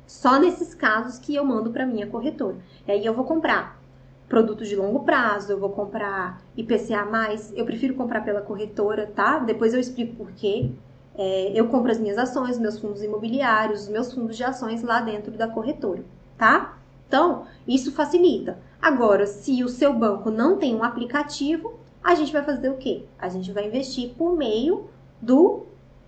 Só 0.04 0.40
nesses 0.40 0.74
casos 0.74 1.18
que 1.18 1.34
eu 1.34 1.44
mando 1.44 1.70
para 1.70 1.86
minha 1.86 2.08
corretora. 2.08 2.56
E 2.88 2.90
aí 2.90 3.06
eu 3.06 3.14
vou 3.14 3.24
comprar 3.24 3.81
produtos 4.28 4.68
de 4.68 4.76
longo 4.76 5.00
prazo, 5.00 5.52
eu 5.52 5.58
vou 5.58 5.70
comprar 5.70 6.40
IPCA+, 6.56 7.06
eu 7.54 7.64
prefiro 7.64 7.94
comprar 7.94 8.22
pela 8.22 8.40
corretora, 8.40 9.06
tá? 9.14 9.38
Depois 9.38 9.74
eu 9.74 9.80
explico 9.80 10.16
por 10.16 10.32
quê. 10.32 10.70
É, 11.14 11.52
eu 11.54 11.68
compro 11.68 11.90
as 11.90 11.98
minhas 11.98 12.16
ações, 12.16 12.58
meus 12.58 12.78
fundos 12.78 13.02
imobiliários, 13.02 13.82
os 13.82 13.88
meus 13.88 14.12
fundos 14.12 14.36
de 14.36 14.44
ações 14.44 14.82
lá 14.82 15.00
dentro 15.00 15.32
da 15.32 15.46
corretora, 15.46 16.02
tá? 16.38 16.78
Então, 17.06 17.46
isso 17.68 17.92
facilita. 17.92 18.58
Agora, 18.80 19.26
se 19.26 19.62
o 19.62 19.68
seu 19.68 19.92
banco 19.92 20.30
não 20.30 20.56
tem 20.56 20.74
um 20.74 20.82
aplicativo, 20.82 21.74
a 22.02 22.14
gente 22.14 22.32
vai 22.32 22.42
fazer 22.42 22.70
o 22.70 22.78
quê? 22.78 23.04
A 23.18 23.28
gente 23.28 23.52
vai 23.52 23.66
investir 23.66 24.14
por 24.16 24.34
meio 24.34 24.88
do 25.20 25.66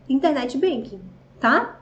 Internet 0.08 0.56
Banking, 0.56 1.00
tá? 1.38 1.78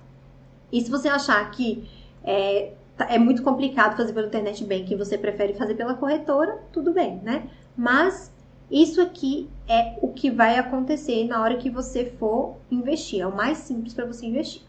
E 0.72 0.80
se 0.80 0.90
você 0.90 1.08
achar 1.08 1.48
que 1.52 1.88
é, 2.24 2.72
é 2.98 3.18
muito 3.18 3.42
complicado 3.42 3.96
fazer 3.96 4.12
pelo 4.12 4.26
internet 4.26 4.64
banking, 4.64 4.96
você 4.96 5.16
prefere 5.16 5.54
fazer 5.54 5.74
pela 5.74 5.94
corretora, 5.94 6.58
tudo 6.72 6.92
bem, 6.92 7.20
né? 7.22 7.48
Mas 7.76 8.32
isso 8.70 9.00
aqui 9.00 9.48
é 9.68 9.98
o 10.00 10.08
que 10.08 10.30
vai 10.30 10.58
acontecer 10.58 11.26
na 11.26 11.40
hora 11.42 11.56
que 11.56 11.70
você 11.70 12.06
for 12.18 12.56
investir, 12.70 13.20
é 13.20 13.26
o 13.26 13.34
mais 13.34 13.58
simples 13.58 13.94
para 13.94 14.06
você 14.06 14.26
investir. 14.26 14.62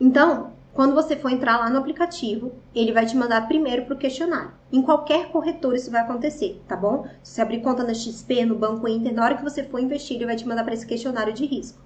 Então, 0.00 0.52
quando 0.74 0.94
você 0.94 1.16
for 1.16 1.30
entrar 1.30 1.58
lá 1.58 1.70
no 1.70 1.78
aplicativo, 1.78 2.52
ele 2.74 2.92
vai 2.92 3.06
te 3.06 3.16
mandar 3.16 3.48
primeiro 3.48 3.86
para 3.86 3.94
o 3.94 3.98
questionário. 3.98 4.50
Em 4.70 4.82
qualquer 4.82 5.28
corretora 5.30 5.76
isso 5.76 5.90
vai 5.90 6.02
acontecer, 6.02 6.62
tá 6.68 6.76
bom? 6.76 7.06
Se 7.22 7.32
você 7.32 7.40
abrir 7.40 7.62
conta 7.62 7.82
na 7.82 7.94
XP, 7.94 8.44
no 8.44 8.56
Banco 8.56 8.86
Inter, 8.86 9.14
na 9.14 9.24
hora 9.24 9.36
que 9.36 9.42
você 9.42 9.64
for 9.64 9.80
investir, 9.80 10.16
ele 10.16 10.26
vai 10.26 10.36
te 10.36 10.46
mandar 10.46 10.64
para 10.64 10.74
esse 10.74 10.86
questionário 10.86 11.32
de 11.32 11.46
risco. 11.46 11.80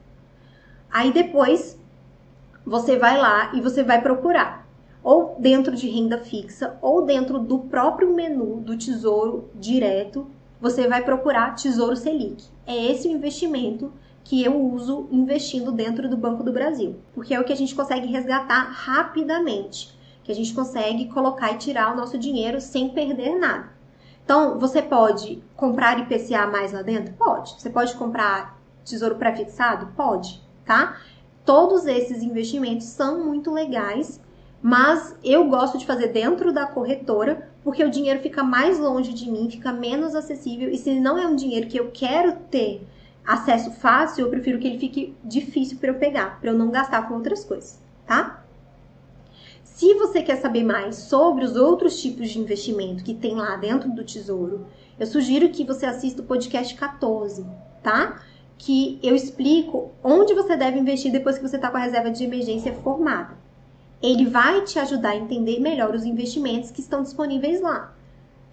Aí 0.90 1.12
depois, 1.12 1.78
você 2.66 2.96
vai 2.96 3.16
lá 3.16 3.52
e 3.54 3.60
você 3.60 3.84
vai 3.84 4.02
procurar 4.02 4.59
ou 5.02 5.36
dentro 5.38 5.74
de 5.74 5.88
renda 5.88 6.18
fixa, 6.18 6.78
ou 6.82 7.04
dentro 7.04 7.38
do 7.38 7.58
próprio 7.58 8.14
menu 8.14 8.56
do 8.56 8.76
Tesouro 8.76 9.50
Direto, 9.54 10.26
você 10.60 10.86
vai 10.86 11.02
procurar 11.02 11.54
Tesouro 11.54 11.96
Selic. 11.96 12.44
É 12.66 12.92
esse 12.92 13.08
o 13.08 13.12
investimento 13.12 13.92
que 14.22 14.44
eu 14.44 14.60
uso 14.60 15.08
investindo 15.10 15.72
dentro 15.72 16.08
do 16.08 16.16
Banco 16.16 16.42
do 16.42 16.52
Brasil, 16.52 16.96
porque 17.14 17.34
é 17.34 17.40
o 17.40 17.44
que 17.44 17.52
a 17.52 17.56
gente 17.56 17.74
consegue 17.74 18.06
resgatar 18.06 18.62
rapidamente, 18.70 19.98
que 20.22 20.30
a 20.30 20.34
gente 20.34 20.52
consegue 20.52 21.08
colocar 21.08 21.52
e 21.52 21.58
tirar 21.58 21.92
o 21.92 21.96
nosso 21.96 22.18
dinheiro 22.18 22.60
sem 22.60 22.90
perder 22.90 23.38
nada. 23.38 23.70
Então, 24.24 24.58
você 24.60 24.80
pode 24.80 25.42
comprar 25.56 25.98
IPCA 25.98 26.46
mais 26.46 26.72
lá 26.72 26.82
dentro? 26.82 27.14
Pode. 27.14 27.60
Você 27.60 27.68
pode 27.68 27.94
comprar 27.94 28.56
tesouro 28.84 29.16
pré-fixado? 29.16 29.88
Pode, 29.96 30.40
tá? 30.64 30.98
Todos 31.44 31.86
esses 31.86 32.22
investimentos 32.22 32.86
são 32.86 33.24
muito 33.24 33.50
legais, 33.50 34.20
mas 34.62 35.16
eu 35.24 35.48
gosto 35.48 35.78
de 35.78 35.86
fazer 35.86 36.08
dentro 36.08 36.52
da 36.52 36.66
corretora, 36.66 37.48
porque 37.64 37.84
o 37.84 37.90
dinheiro 37.90 38.20
fica 38.20 38.42
mais 38.42 38.78
longe 38.78 39.12
de 39.12 39.30
mim, 39.30 39.50
fica 39.50 39.72
menos 39.72 40.14
acessível, 40.14 40.70
e 40.70 40.76
se 40.76 40.98
não 40.98 41.18
é 41.18 41.26
um 41.26 41.36
dinheiro 41.36 41.66
que 41.66 41.78
eu 41.78 41.90
quero 41.92 42.36
ter 42.50 42.86
acesso 43.26 43.70
fácil, 43.70 44.26
eu 44.26 44.30
prefiro 44.30 44.58
que 44.58 44.66
ele 44.66 44.78
fique 44.78 45.14
difícil 45.24 45.78
para 45.78 45.90
eu 45.90 45.94
pegar, 45.94 46.40
para 46.40 46.50
eu 46.50 46.58
não 46.58 46.70
gastar 46.70 47.08
com 47.08 47.14
outras 47.14 47.44
coisas, 47.44 47.78
tá? 48.06 48.44
Se 49.62 49.94
você 49.94 50.20
quer 50.20 50.36
saber 50.36 50.62
mais 50.62 50.96
sobre 50.96 51.42
os 51.42 51.56
outros 51.56 52.00
tipos 52.02 52.28
de 52.28 52.38
investimento 52.38 53.02
que 53.02 53.14
tem 53.14 53.34
lá 53.34 53.56
dentro 53.56 53.90
do 53.90 54.04
Tesouro, 54.04 54.66
eu 54.98 55.06
sugiro 55.06 55.48
que 55.48 55.64
você 55.64 55.86
assista 55.86 56.20
o 56.20 56.26
podcast 56.26 56.74
14, 56.74 57.46
tá? 57.82 58.20
Que 58.58 58.98
eu 59.02 59.14
explico 59.14 59.90
onde 60.04 60.34
você 60.34 60.54
deve 60.54 60.78
investir 60.78 61.10
depois 61.10 61.38
que 61.38 61.48
você 61.48 61.56
está 61.56 61.70
com 61.70 61.78
a 61.78 61.80
reserva 61.80 62.10
de 62.10 62.22
emergência 62.22 62.74
formada. 62.74 63.39
Ele 64.02 64.26
vai 64.26 64.62
te 64.64 64.78
ajudar 64.78 65.10
a 65.10 65.16
entender 65.16 65.60
melhor 65.60 65.94
os 65.94 66.04
investimentos 66.04 66.70
que 66.70 66.80
estão 66.80 67.02
disponíveis 67.02 67.60
lá. 67.60 67.94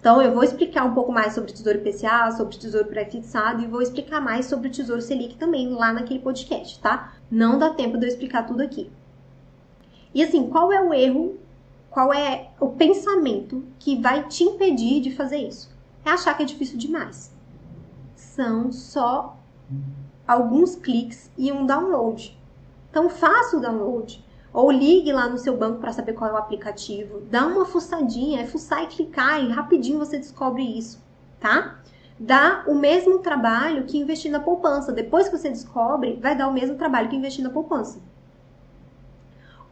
Então, 0.00 0.22
eu 0.22 0.32
vou 0.32 0.44
explicar 0.44 0.84
um 0.84 0.94
pouco 0.94 1.10
mais 1.10 1.34
sobre 1.34 1.50
o 1.50 1.54
Tesouro 1.54 1.78
IPCA, 1.78 2.30
sobre 2.32 2.54
o 2.54 2.58
Tesouro 2.58 2.86
Pré-Fixado 2.86 3.62
e 3.62 3.66
vou 3.66 3.82
explicar 3.82 4.20
mais 4.20 4.46
sobre 4.46 4.68
o 4.68 4.70
Tesouro 4.70 5.02
Selic 5.02 5.36
também 5.36 5.70
lá 5.70 5.92
naquele 5.92 6.20
podcast, 6.20 6.78
tá? 6.80 7.14
Não 7.30 7.58
dá 7.58 7.70
tempo 7.70 7.98
de 7.98 8.06
eu 8.06 8.08
explicar 8.08 8.46
tudo 8.46 8.62
aqui. 8.62 8.90
E 10.14 10.22
assim, 10.22 10.48
qual 10.48 10.72
é 10.72 10.80
o 10.80 10.94
erro, 10.94 11.36
qual 11.90 12.14
é 12.14 12.50
o 12.60 12.68
pensamento 12.68 13.64
que 13.78 14.00
vai 14.00 14.26
te 14.28 14.44
impedir 14.44 15.00
de 15.00 15.14
fazer 15.14 15.38
isso? 15.38 15.70
É 16.04 16.10
achar 16.10 16.34
que 16.34 16.42
é 16.42 16.46
difícil 16.46 16.78
demais. 16.78 17.34
São 18.14 18.70
só 18.70 19.36
alguns 20.26 20.76
cliques 20.76 21.30
e 21.36 21.50
um 21.50 21.66
download. 21.66 22.38
Então 22.90 23.10
faça 23.10 23.56
o 23.56 23.60
download. 23.60 24.24
Ou 24.58 24.72
ligue 24.72 25.12
lá 25.12 25.28
no 25.28 25.38
seu 25.38 25.56
banco 25.56 25.78
para 25.78 25.92
saber 25.92 26.14
qual 26.14 26.30
é 26.30 26.32
o 26.32 26.36
aplicativo. 26.36 27.20
Dá 27.30 27.46
uma 27.46 27.64
fuçadinha, 27.64 28.40
é 28.40 28.44
fuçar 28.44 28.82
e 28.82 28.88
clicar 28.88 29.40
e 29.40 29.52
rapidinho 29.52 30.00
você 30.00 30.18
descobre 30.18 30.64
isso, 30.64 31.00
tá? 31.38 31.78
Dá 32.18 32.64
o 32.66 32.74
mesmo 32.74 33.20
trabalho 33.20 33.84
que 33.84 33.96
investir 33.96 34.32
na 34.32 34.40
poupança. 34.40 34.90
Depois 34.90 35.28
que 35.28 35.38
você 35.38 35.48
descobre, 35.48 36.18
vai 36.20 36.36
dar 36.36 36.48
o 36.48 36.52
mesmo 36.52 36.74
trabalho 36.74 37.08
que 37.08 37.14
investir 37.14 37.44
na 37.44 37.50
poupança. 37.50 38.00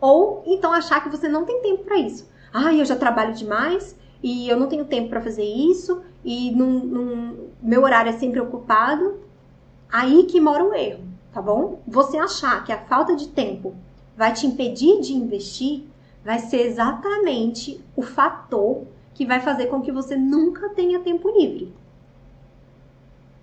Ou 0.00 0.44
então 0.46 0.72
achar 0.72 1.02
que 1.02 1.08
você 1.08 1.26
não 1.26 1.44
tem 1.44 1.60
tempo 1.62 1.82
para 1.82 1.98
isso. 1.98 2.30
Ah, 2.54 2.72
eu 2.72 2.84
já 2.84 2.94
trabalho 2.94 3.34
demais 3.34 3.96
e 4.22 4.48
eu 4.48 4.56
não 4.56 4.68
tenho 4.68 4.84
tempo 4.84 5.08
para 5.08 5.20
fazer 5.20 5.42
isso 5.42 6.00
e 6.24 6.52
num, 6.52 6.78
num, 6.78 7.48
meu 7.60 7.82
horário 7.82 8.10
é 8.10 8.16
sempre 8.16 8.38
ocupado. 8.38 9.18
Aí 9.90 10.26
que 10.26 10.40
mora 10.40 10.62
o 10.62 10.72
erro, 10.72 11.02
tá 11.32 11.42
bom? 11.42 11.82
Você 11.88 12.16
achar 12.16 12.62
que 12.62 12.70
a 12.70 12.78
falta 12.84 13.16
de 13.16 13.26
tempo 13.26 13.74
vai 14.16 14.32
te 14.32 14.46
impedir 14.46 15.00
de 15.00 15.12
investir 15.12 15.84
vai 16.24 16.38
ser 16.38 16.66
exatamente 16.66 17.80
o 17.94 18.02
fator 18.02 18.84
que 19.14 19.24
vai 19.24 19.40
fazer 19.40 19.66
com 19.66 19.80
que 19.80 19.92
você 19.92 20.16
nunca 20.16 20.68
tenha 20.70 21.00
tempo 21.00 21.28
livre 21.30 21.72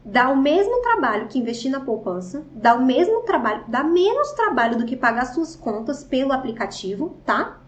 dá 0.03 0.29
o 0.29 0.37
mesmo 0.37 0.81
trabalho 0.81 1.27
que 1.27 1.39
investir 1.39 1.71
na 1.71 1.79
poupança, 1.79 2.45
dá 2.51 2.75
o 2.75 2.85
mesmo 2.85 3.21
trabalho, 3.21 3.63
dá 3.67 3.83
menos 3.83 4.31
trabalho 4.33 4.77
do 4.77 4.85
que 4.85 4.95
pagar 4.95 5.25
suas 5.25 5.55
contas 5.55 6.03
pelo 6.03 6.33
aplicativo, 6.33 7.15
tá? 7.25 7.59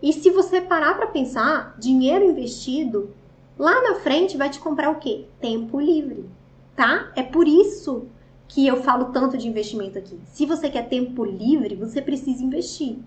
E 0.00 0.12
se 0.12 0.30
você 0.30 0.60
parar 0.60 0.94
para 0.94 1.06
pensar, 1.08 1.74
dinheiro 1.78 2.24
investido 2.24 3.10
lá 3.58 3.82
na 3.82 3.96
frente 3.96 4.36
vai 4.36 4.48
te 4.48 4.60
comprar 4.60 4.90
o 4.90 4.96
quê? 4.96 5.26
Tempo 5.40 5.80
livre, 5.80 6.28
tá? 6.76 7.10
É 7.16 7.22
por 7.22 7.48
isso 7.48 8.06
que 8.48 8.66
eu 8.66 8.82
falo 8.82 9.06
tanto 9.06 9.36
de 9.36 9.48
investimento 9.48 9.98
aqui. 9.98 10.18
Se 10.26 10.46
você 10.46 10.70
quer 10.70 10.88
tempo 10.88 11.24
livre, 11.24 11.74
você 11.74 12.00
precisa 12.00 12.44
investir. 12.44 12.98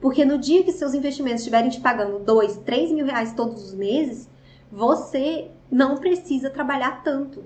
Porque 0.00 0.24
no 0.24 0.38
dia 0.38 0.62
que 0.62 0.72
seus 0.72 0.94
investimentos 0.94 1.40
estiverem 1.40 1.70
te 1.70 1.80
pagando 1.80 2.18
2, 2.18 2.58
3 2.58 2.92
mil 2.92 3.06
reais 3.06 3.32
todos 3.32 3.64
os 3.64 3.74
meses, 3.74 4.28
você 4.70 5.48
não 5.70 5.96
precisa 5.96 6.50
trabalhar 6.50 7.02
tanto. 7.02 7.44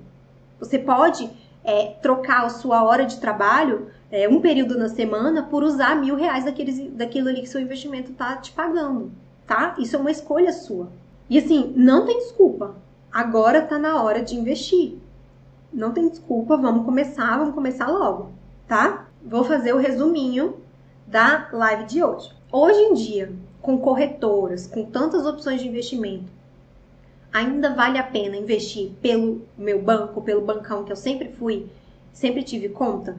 Você 0.58 0.78
pode 0.78 1.30
é, 1.64 1.86
trocar 2.02 2.44
a 2.44 2.50
sua 2.50 2.82
hora 2.82 3.04
de 3.04 3.18
trabalho, 3.18 3.88
é, 4.10 4.28
um 4.28 4.40
período 4.40 4.76
na 4.76 4.88
semana, 4.88 5.44
por 5.44 5.62
usar 5.62 5.94
mil 5.94 6.16
reais 6.16 6.44
daqueles, 6.44 6.90
daquilo 6.92 7.28
ali 7.28 7.40
que 7.40 7.48
seu 7.48 7.60
investimento 7.60 8.12
está 8.12 8.36
te 8.36 8.52
pagando, 8.52 9.12
tá? 9.46 9.76
Isso 9.78 9.96
é 9.96 9.98
uma 9.98 10.10
escolha 10.10 10.52
sua. 10.52 10.90
E 11.28 11.38
assim, 11.38 11.72
não 11.76 12.04
tem 12.04 12.18
desculpa. 12.18 12.74
Agora 13.12 13.62
tá 13.62 13.78
na 13.78 14.02
hora 14.02 14.22
de 14.22 14.34
investir. 14.34 14.98
Não 15.72 15.92
tem 15.92 16.08
desculpa, 16.08 16.56
vamos 16.56 16.84
começar, 16.84 17.38
vamos 17.38 17.54
começar 17.54 17.86
logo, 17.86 18.30
tá? 18.66 19.08
Vou 19.24 19.44
fazer 19.44 19.72
o 19.72 19.78
resuminho 19.78 20.56
da 21.06 21.48
live 21.52 21.84
de 21.84 22.02
hoje. 22.02 22.32
Hoje 22.50 22.80
em 22.80 22.94
dia, 22.94 23.32
com 23.62 23.78
corretoras, 23.78 24.66
com 24.66 24.84
tantas 24.84 25.24
opções 25.24 25.60
de 25.60 25.68
investimento, 25.68 26.32
ainda 27.32 27.74
vale 27.74 27.98
a 27.98 28.02
pena 28.02 28.36
investir 28.36 28.90
pelo 29.00 29.42
meu 29.56 29.80
banco, 29.80 30.22
pelo 30.22 30.40
bancão 30.40 30.84
que 30.84 30.90
eu 30.90 30.96
sempre 30.96 31.28
fui, 31.28 31.68
sempre 32.12 32.42
tive 32.42 32.68
conta? 32.70 33.16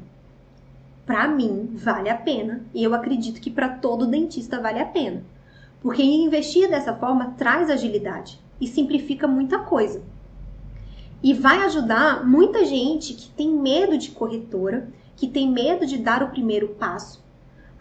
Para 1.06 1.28
mim, 1.28 1.72
vale 1.74 2.10
a 2.10 2.16
pena. 2.16 2.64
E 2.74 2.84
eu 2.84 2.94
acredito 2.94 3.42
que 3.42 3.50
para 3.50 3.70
todo 3.70 4.08
dentista 4.08 4.60
vale 4.60 4.80
a 4.80 4.86
pena. 4.86 5.24
Porque 5.82 6.04
investir 6.04 6.70
dessa 6.70 6.94
forma 6.94 7.34
traz 7.38 7.70
agilidade 7.70 8.40
e 8.60 8.68
simplifica 8.68 9.28
muita 9.28 9.60
coisa. 9.60 10.02
E 11.24 11.34
vai 11.34 11.64
ajudar 11.64 12.26
muita 12.26 12.66
gente 12.66 13.14
que 13.14 13.30
tem 13.30 13.50
medo 13.50 13.98
de 13.98 14.12
corretora, 14.12 14.90
que 15.16 15.28
tem 15.28 15.52
medo 15.52 15.86
de 15.86 15.98
dar 15.98 16.24
o 16.24 16.30
primeiro 16.30 16.70
passo, 16.70 17.24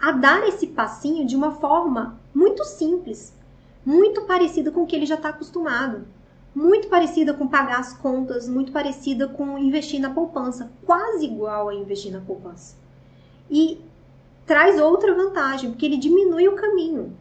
a 0.00 0.12
dar 0.12 0.46
esse 0.46 0.66
passinho 0.66 1.26
de 1.26 1.36
uma 1.36 1.52
forma 1.52 2.18
muito 2.34 2.64
simples, 2.64 3.34
muito 3.84 4.22
parecida 4.22 4.70
com 4.70 4.82
o 4.82 4.86
que 4.86 4.94
ele 4.94 5.06
já 5.06 5.14
está 5.14 5.30
acostumado 5.30 6.04
muito 6.54 6.88
parecida 6.88 7.32
com 7.32 7.46
pagar 7.46 7.78
as 7.78 7.92
contas, 7.92 8.48
muito 8.48 8.72
parecida 8.72 9.28
com 9.28 9.58
investir 9.58 10.00
na 10.00 10.10
poupança, 10.10 10.70
quase 10.84 11.24
igual 11.24 11.68
a 11.68 11.74
investir 11.74 12.12
na 12.12 12.20
poupança. 12.20 12.76
E 13.50 13.80
traz 14.46 14.80
outra 14.80 15.14
vantagem, 15.14 15.70
porque 15.70 15.86
ele 15.86 15.96
diminui 15.96 16.48
o 16.48 16.56
caminho. 16.56 17.16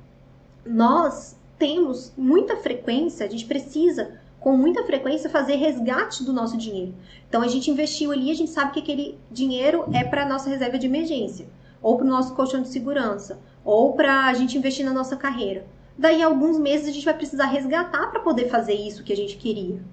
Nós 0.65 1.36
temos 1.58 2.12
muita 2.17 2.55
frequência, 2.58 3.25
a 3.25 3.29
gente 3.29 3.45
precisa 3.45 4.18
com 4.39 4.56
muita 4.56 4.84
frequência 4.84 5.30
fazer 5.30 5.56
resgate 5.56 6.23
do 6.23 6.34
nosso 6.34 6.58
dinheiro. 6.58 6.93
Então 7.28 7.41
a 7.41 7.47
gente 7.47 7.69
investiu 7.69 8.12
ali, 8.12 8.32
a 8.32 8.36
gente 8.36 8.52
sabe 8.52 8.71
que 8.71 8.80
aquele 8.80 9.19
dinheiro 9.32 9.86
é 9.93 10.04
para 10.04 10.25
nossa 10.25 10.49
reserva 10.49 10.78
de 10.78 10.88
emergência, 10.88 11.47
ou 11.82 11.97
para 11.97 12.06
o 12.06 12.10
nosso 12.10 12.34
colchão 12.36 12.62
de 12.62 12.69
segurança, 12.69 13.39
ou 13.63 13.93
para 13.93 14.25
a 14.25 14.34
gente 14.34 14.58
investir 14.58 14.86
na 14.86 14.93
nossa 14.93 15.15
carreira 15.15 15.65
daí 15.99 16.23
alguns 16.23 16.58
meses 16.58 16.88
a 16.88 16.91
gente 16.91 17.04
vai 17.04 17.13
precisar 17.13 17.47
resgatar 17.47 18.08
para 18.08 18.21
poder 18.21 18.49
fazer 18.49 18.73
isso 18.73 19.04
que 19.04 19.12
a 19.12 19.15
gente 19.15 19.36
queria. 19.36 19.84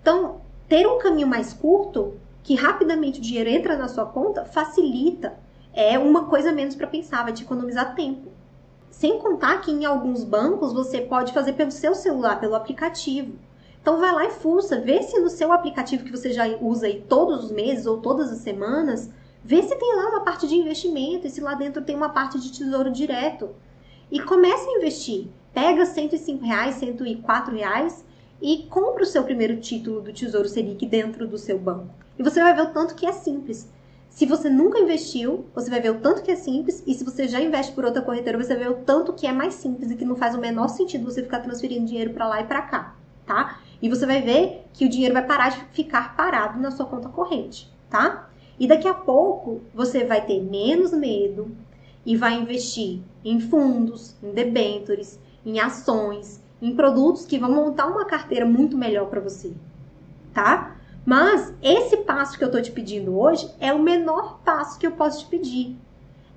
Então, 0.00 0.42
ter 0.68 0.86
um 0.86 0.98
caminho 0.98 1.26
mais 1.26 1.54
curto, 1.54 2.14
que 2.42 2.54
rapidamente 2.54 3.18
o 3.18 3.22
dinheiro 3.22 3.48
entra 3.48 3.76
na 3.76 3.88
sua 3.88 4.04
conta, 4.04 4.44
facilita. 4.44 5.38
É 5.72 5.98
uma 5.98 6.26
coisa 6.26 6.52
menos 6.52 6.74
para 6.74 6.86
pensar, 6.86 7.24
vai 7.24 7.32
te 7.32 7.42
economizar 7.42 7.94
tempo. 7.94 8.28
Sem 8.90 9.18
contar 9.18 9.62
que 9.62 9.70
em 9.70 9.84
alguns 9.84 10.22
bancos 10.24 10.72
você 10.72 11.00
pode 11.00 11.32
fazer 11.32 11.54
pelo 11.54 11.70
seu 11.70 11.94
celular, 11.94 12.38
pelo 12.38 12.54
aplicativo. 12.54 13.32
Então 13.86 14.00
vai 14.00 14.12
lá 14.12 14.24
e 14.24 14.32
fuça, 14.32 14.80
vê 14.80 15.00
se 15.00 15.16
no 15.20 15.30
seu 15.30 15.52
aplicativo 15.52 16.02
que 16.02 16.10
você 16.10 16.32
já 16.32 16.44
usa 16.60 16.88
aí 16.88 17.04
todos 17.08 17.44
os 17.44 17.52
meses 17.52 17.86
ou 17.86 17.98
todas 17.98 18.32
as 18.32 18.38
semanas, 18.38 19.08
vê 19.44 19.62
se 19.62 19.76
tem 19.76 19.94
lá 19.94 20.08
uma 20.08 20.22
parte 20.22 20.48
de 20.48 20.56
investimento 20.56 21.24
e 21.24 21.30
se 21.30 21.40
lá 21.40 21.54
dentro 21.54 21.80
tem 21.80 21.94
uma 21.94 22.08
parte 22.08 22.36
de 22.40 22.50
tesouro 22.50 22.90
direto. 22.90 23.50
E 24.10 24.18
comece 24.18 24.68
a 24.68 24.78
investir 24.78 25.28
pega 25.54 25.86
105 25.86 26.44
reais, 26.44 26.74
104 26.74 27.54
reais 27.54 28.04
e 28.42 28.66
compra 28.68 29.04
o 29.04 29.06
seu 29.06 29.22
primeiro 29.22 29.60
título 29.60 30.00
do 30.00 30.12
Tesouro 30.12 30.48
Selic 30.48 30.84
dentro 30.84 31.28
do 31.28 31.38
seu 31.38 31.56
banco. 31.56 31.94
E 32.18 32.24
você 32.24 32.42
vai 32.42 32.56
ver 32.56 32.62
o 32.62 32.72
tanto 32.72 32.96
que 32.96 33.06
é 33.06 33.12
simples. 33.12 33.70
Se 34.10 34.26
você 34.26 34.50
nunca 34.50 34.80
investiu, 34.80 35.46
você 35.54 35.70
vai 35.70 35.80
ver 35.80 35.92
o 35.92 36.00
tanto 36.00 36.24
que 36.24 36.32
é 36.32 36.36
simples, 36.36 36.82
e 36.88 36.92
se 36.92 37.04
você 37.04 37.28
já 37.28 37.40
investe 37.40 37.70
por 37.70 37.84
outra 37.84 38.02
corretora, 38.02 38.36
você 38.36 38.56
vai 38.56 38.64
ver 38.64 38.70
o 38.70 38.82
tanto 38.84 39.12
que 39.12 39.28
é 39.28 39.32
mais 39.32 39.54
simples 39.54 39.92
e 39.92 39.94
que 39.94 40.04
não 40.04 40.16
faz 40.16 40.34
o 40.34 40.40
menor 40.40 40.66
sentido 40.70 41.04
você 41.04 41.22
ficar 41.22 41.38
transferindo 41.38 41.86
dinheiro 41.86 42.12
para 42.12 42.26
lá 42.26 42.40
e 42.40 42.44
para 42.44 42.62
cá, 42.62 42.96
tá? 43.24 43.60
E 43.86 43.88
você 43.88 44.04
vai 44.04 44.20
ver 44.20 44.64
que 44.72 44.84
o 44.84 44.88
dinheiro 44.88 45.14
vai 45.14 45.24
parar 45.24 45.50
de 45.50 45.64
ficar 45.66 46.16
parado 46.16 46.58
na 46.58 46.72
sua 46.72 46.86
conta 46.86 47.08
corrente, 47.08 47.72
tá? 47.88 48.28
E 48.58 48.66
daqui 48.66 48.88
a 48.88 48.94
pouco 48.94 49.60
você 49.72 50.02
vai 50.02 50.26
ter 50.26 50.42
menos 50.42 50.90
medo 50.90 51.56
e 52.04 52.16
vai 52.16 52.34
investir 52.34 52.98
em 53.24 53.38
fundos, 53.38 54.16
em 54.20 54.32
debentures, 54.32 55.20
em 55.44 55.60
ações, 55.60 56.42
em 56.60 56.74
produtos 56.74 57.26
que 57.26 57.38
vão 57.38 57.54
montar 57.54 57.86
uma 57.86 58.04
carteira 58.04 58.44
muito 58.44 58.76
melhor 58.76 59.06
para 59.06 59.20
você, 59.20 59.52
tá? 60.34 60.76
Mas 61.04 61.54
esse 61.62 61.98
passo 61.98 62.36
que 62.36 62.42
eu 62.42 62.50
tô 62.50 62.60
te 62.60 62.72
pedindo 62.72 63.16
hoje 63.16 63.48
é 63.60 63.72
o 63.72 63.80
menor 63.80 64.40
passo 64.44 64.80
que 64.80 64.86
eu 64.88 64.96
posso 64.96 65.20
te 65.20 65.30
pedir. 65.30 65.76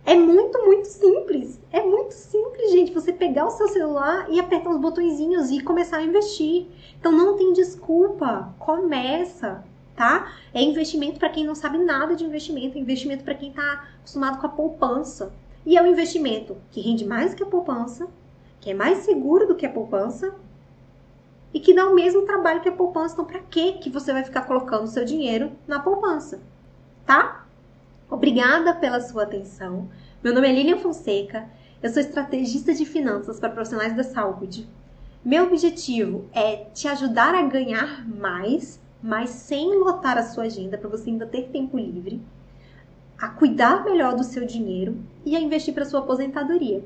É 0.05 0.15
muito, 0.15 0.65
muito 0.65 0.85
simples. 0.87 1.59
É 1.71 1.81
muito 1.81 2.13
simples, 2.13 2.71
gente, 2.71 2.93
você 2.93 3.13
pegar 3.13 3.45
o 3.45 3.51
seu 3.51 3.67
celular 3.67 4.27
e 4.29 4.39
apertar 4.39 4.71
os 4.71 4.79
botõezinhos 4.79 5.51
e 5.51 5.61
começar 5.61 5.97
a 5.97 6.03
investir. 6.03 6.67
Então 6.99 7.11
não 7.11 7.35
tem 7.37 7.53
desculpa. 7.53 8.53
Começa, 8.57 9.63
tá? 9.95 10.33
É 10.53 10.61
investimento 10.61 11.19
para 11.19 11.29
quem 11.29 11.45
não 11.45 11.53
sabe 11.53 11.77
nada 11.77 12.15
de 12.15 12.23
investimento, 12.23 12.77
é 12.77 12.81
investimento 12.81 13.23
para 13.23 13.35
quem 13.35 13.49
está 13.49 13.85
acostumado 13.99 14.39
com 14.39 14.47
a 14.47 14.49
poupança. 14.49 15.31
E 15.65 15.77
é 15.77 15.81
um 15.81 15.87
investimento 15.87 16.57
que 16.71 16.81
rende 16.81 17.05
mais 17.05 17.33
que 17.33 17.43
a 17.43 17.45
poupança, 17.45 18.07
que 18.59 18.71
é 18.71 18.73
mais 18.73 18.99
seguro 18.99 19.47
do 19.47 19.55
que 19.55 19.65
a 19.65 19.69
poupança 19.69 20.33
e 21.53 21.59
que 21.59 21.73
dá 21.73 21.87
o 21.87 21.95
mesmo 21.95 22.23
trabalho 22.23 22.61
que 22.61 22.69
a 22.69 22.71
poupança. 22.71 23.13
Então, 23.13 23.25
para 23.25 23.39
que 23.39 23.73
que 23.73 23.89
você 23.89 24.13
vai 24.13 24.23
ficar 24.23 24.41
colocando 24.43 24.87
seu 24.87 25.03
dinheiro 25.03 25.51
na 25.67 25.79
poupança? 25.79 26.39
Tá? 27.05 27.45
Obrigada 28.09 28.73
pela 28.73 28.99
sua 28.99 29.21
atenção. 29.21 29.87
Meu 30.23 30.33
nome 30.33 30.49
é 30.49 30.51
Lilian 30.51 30.77
Fonseca. 30.77 31.47
Eu 31.81 31.91
sou 31.91 32.01
estrategista 32.01 32.73
de 32.73 32.83
finanças 32.83 33.39
para 33.39 33.51
profissionais 33.51 33.95
da 33.95 34.03
saúde. 34.03 34.67
Meu 35.23 35.43
objetivo 35.43 36.25
é 36.33 36.55
te 36.73 36.87
ajudar 36.87 37.35
a 37.35 37.43
ganhar 37.43 38.07
mais, 38.07 38.81
mas 39.01 39.29
sem 39.29 39.77
lotar 39.77 40.17
a 40.17 40.23
sua 40.23 40.45
agenda 40.45 40.75
para 40.75 40.89
você 40.89 41.11
ainda 41.11 41.27
ter 41.27 41.49
tempo 41.49 41.77
livre, 41.77 42.19
a 43.15 43.29
cuidar 43.29 43.85
melhor 43.85 44.15
do 44.15 44.23
seu 44.23 44.43
dinheiro 44.43 44.97
e 45.23 45.35
a 45.35 45.39
investir 45.39 45.75
para 45.75 45.85
sua 45.85 45.99
aposentadoria. 45.99 46.83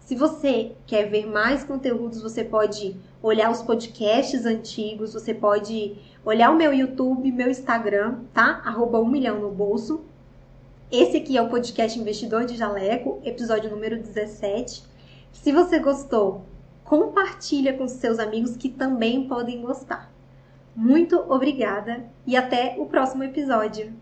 Se 0.00 0.14
você 0.14 0.72
quer 0.86 1.08
ver 1.08 1.26
mais 1.26 1.64
conteúdos, 1.64 2.20
você 2.20 2.44
pode 2.44 2.94
olhar 3.22 3.50
os 3.50 3.62
podcasts 3.62 4.44
antigos, 4.44 5.14
você 5.14 5.32
pode 5.32 5.96
olhar 6.22 6.50
o 6.50 6.56
meu 6.56 6.74
YouTube, 6.74 7.32
meu 7.32 7.48
Instagram, 7.48 8.18
tá? 8.34 8.60
Arroba 8.62 9.00
um 9.00 9.08
milhão 9.08 9.40
no 9.40 9.50
bolso. 9.50 10.04
Esse 10.90 11.18
aqui 11.18 11.36
é 11.36 11.42
o 11.42 11.48
podcast 11.48 11.96
Investidor 11.96 12.46
de 12.46 12.56
Jaleco, 12.56 13.20
episódio 13.24 13.70
número 13.70 13.96
17. 13.96 14.82
Se 15.30 15.52
você 15.52 15.78
gostou, 15.78 16.44
compartilha 16.82 17.74
com 17.74 17.86
seus 17.86 18.18
amigos 18.18 18.56
que 18.56 18.68
também 18.68 19.28
podem 19.28 19.62
gostar. 19.62 20.12
Muito 20.74 21.14
obrigada 21.32 22.10
e 22.26 22.36
até 22.36 22.74
o 22.76 22.86
próximo 22.86 23.22
episódio. 23.22 23.94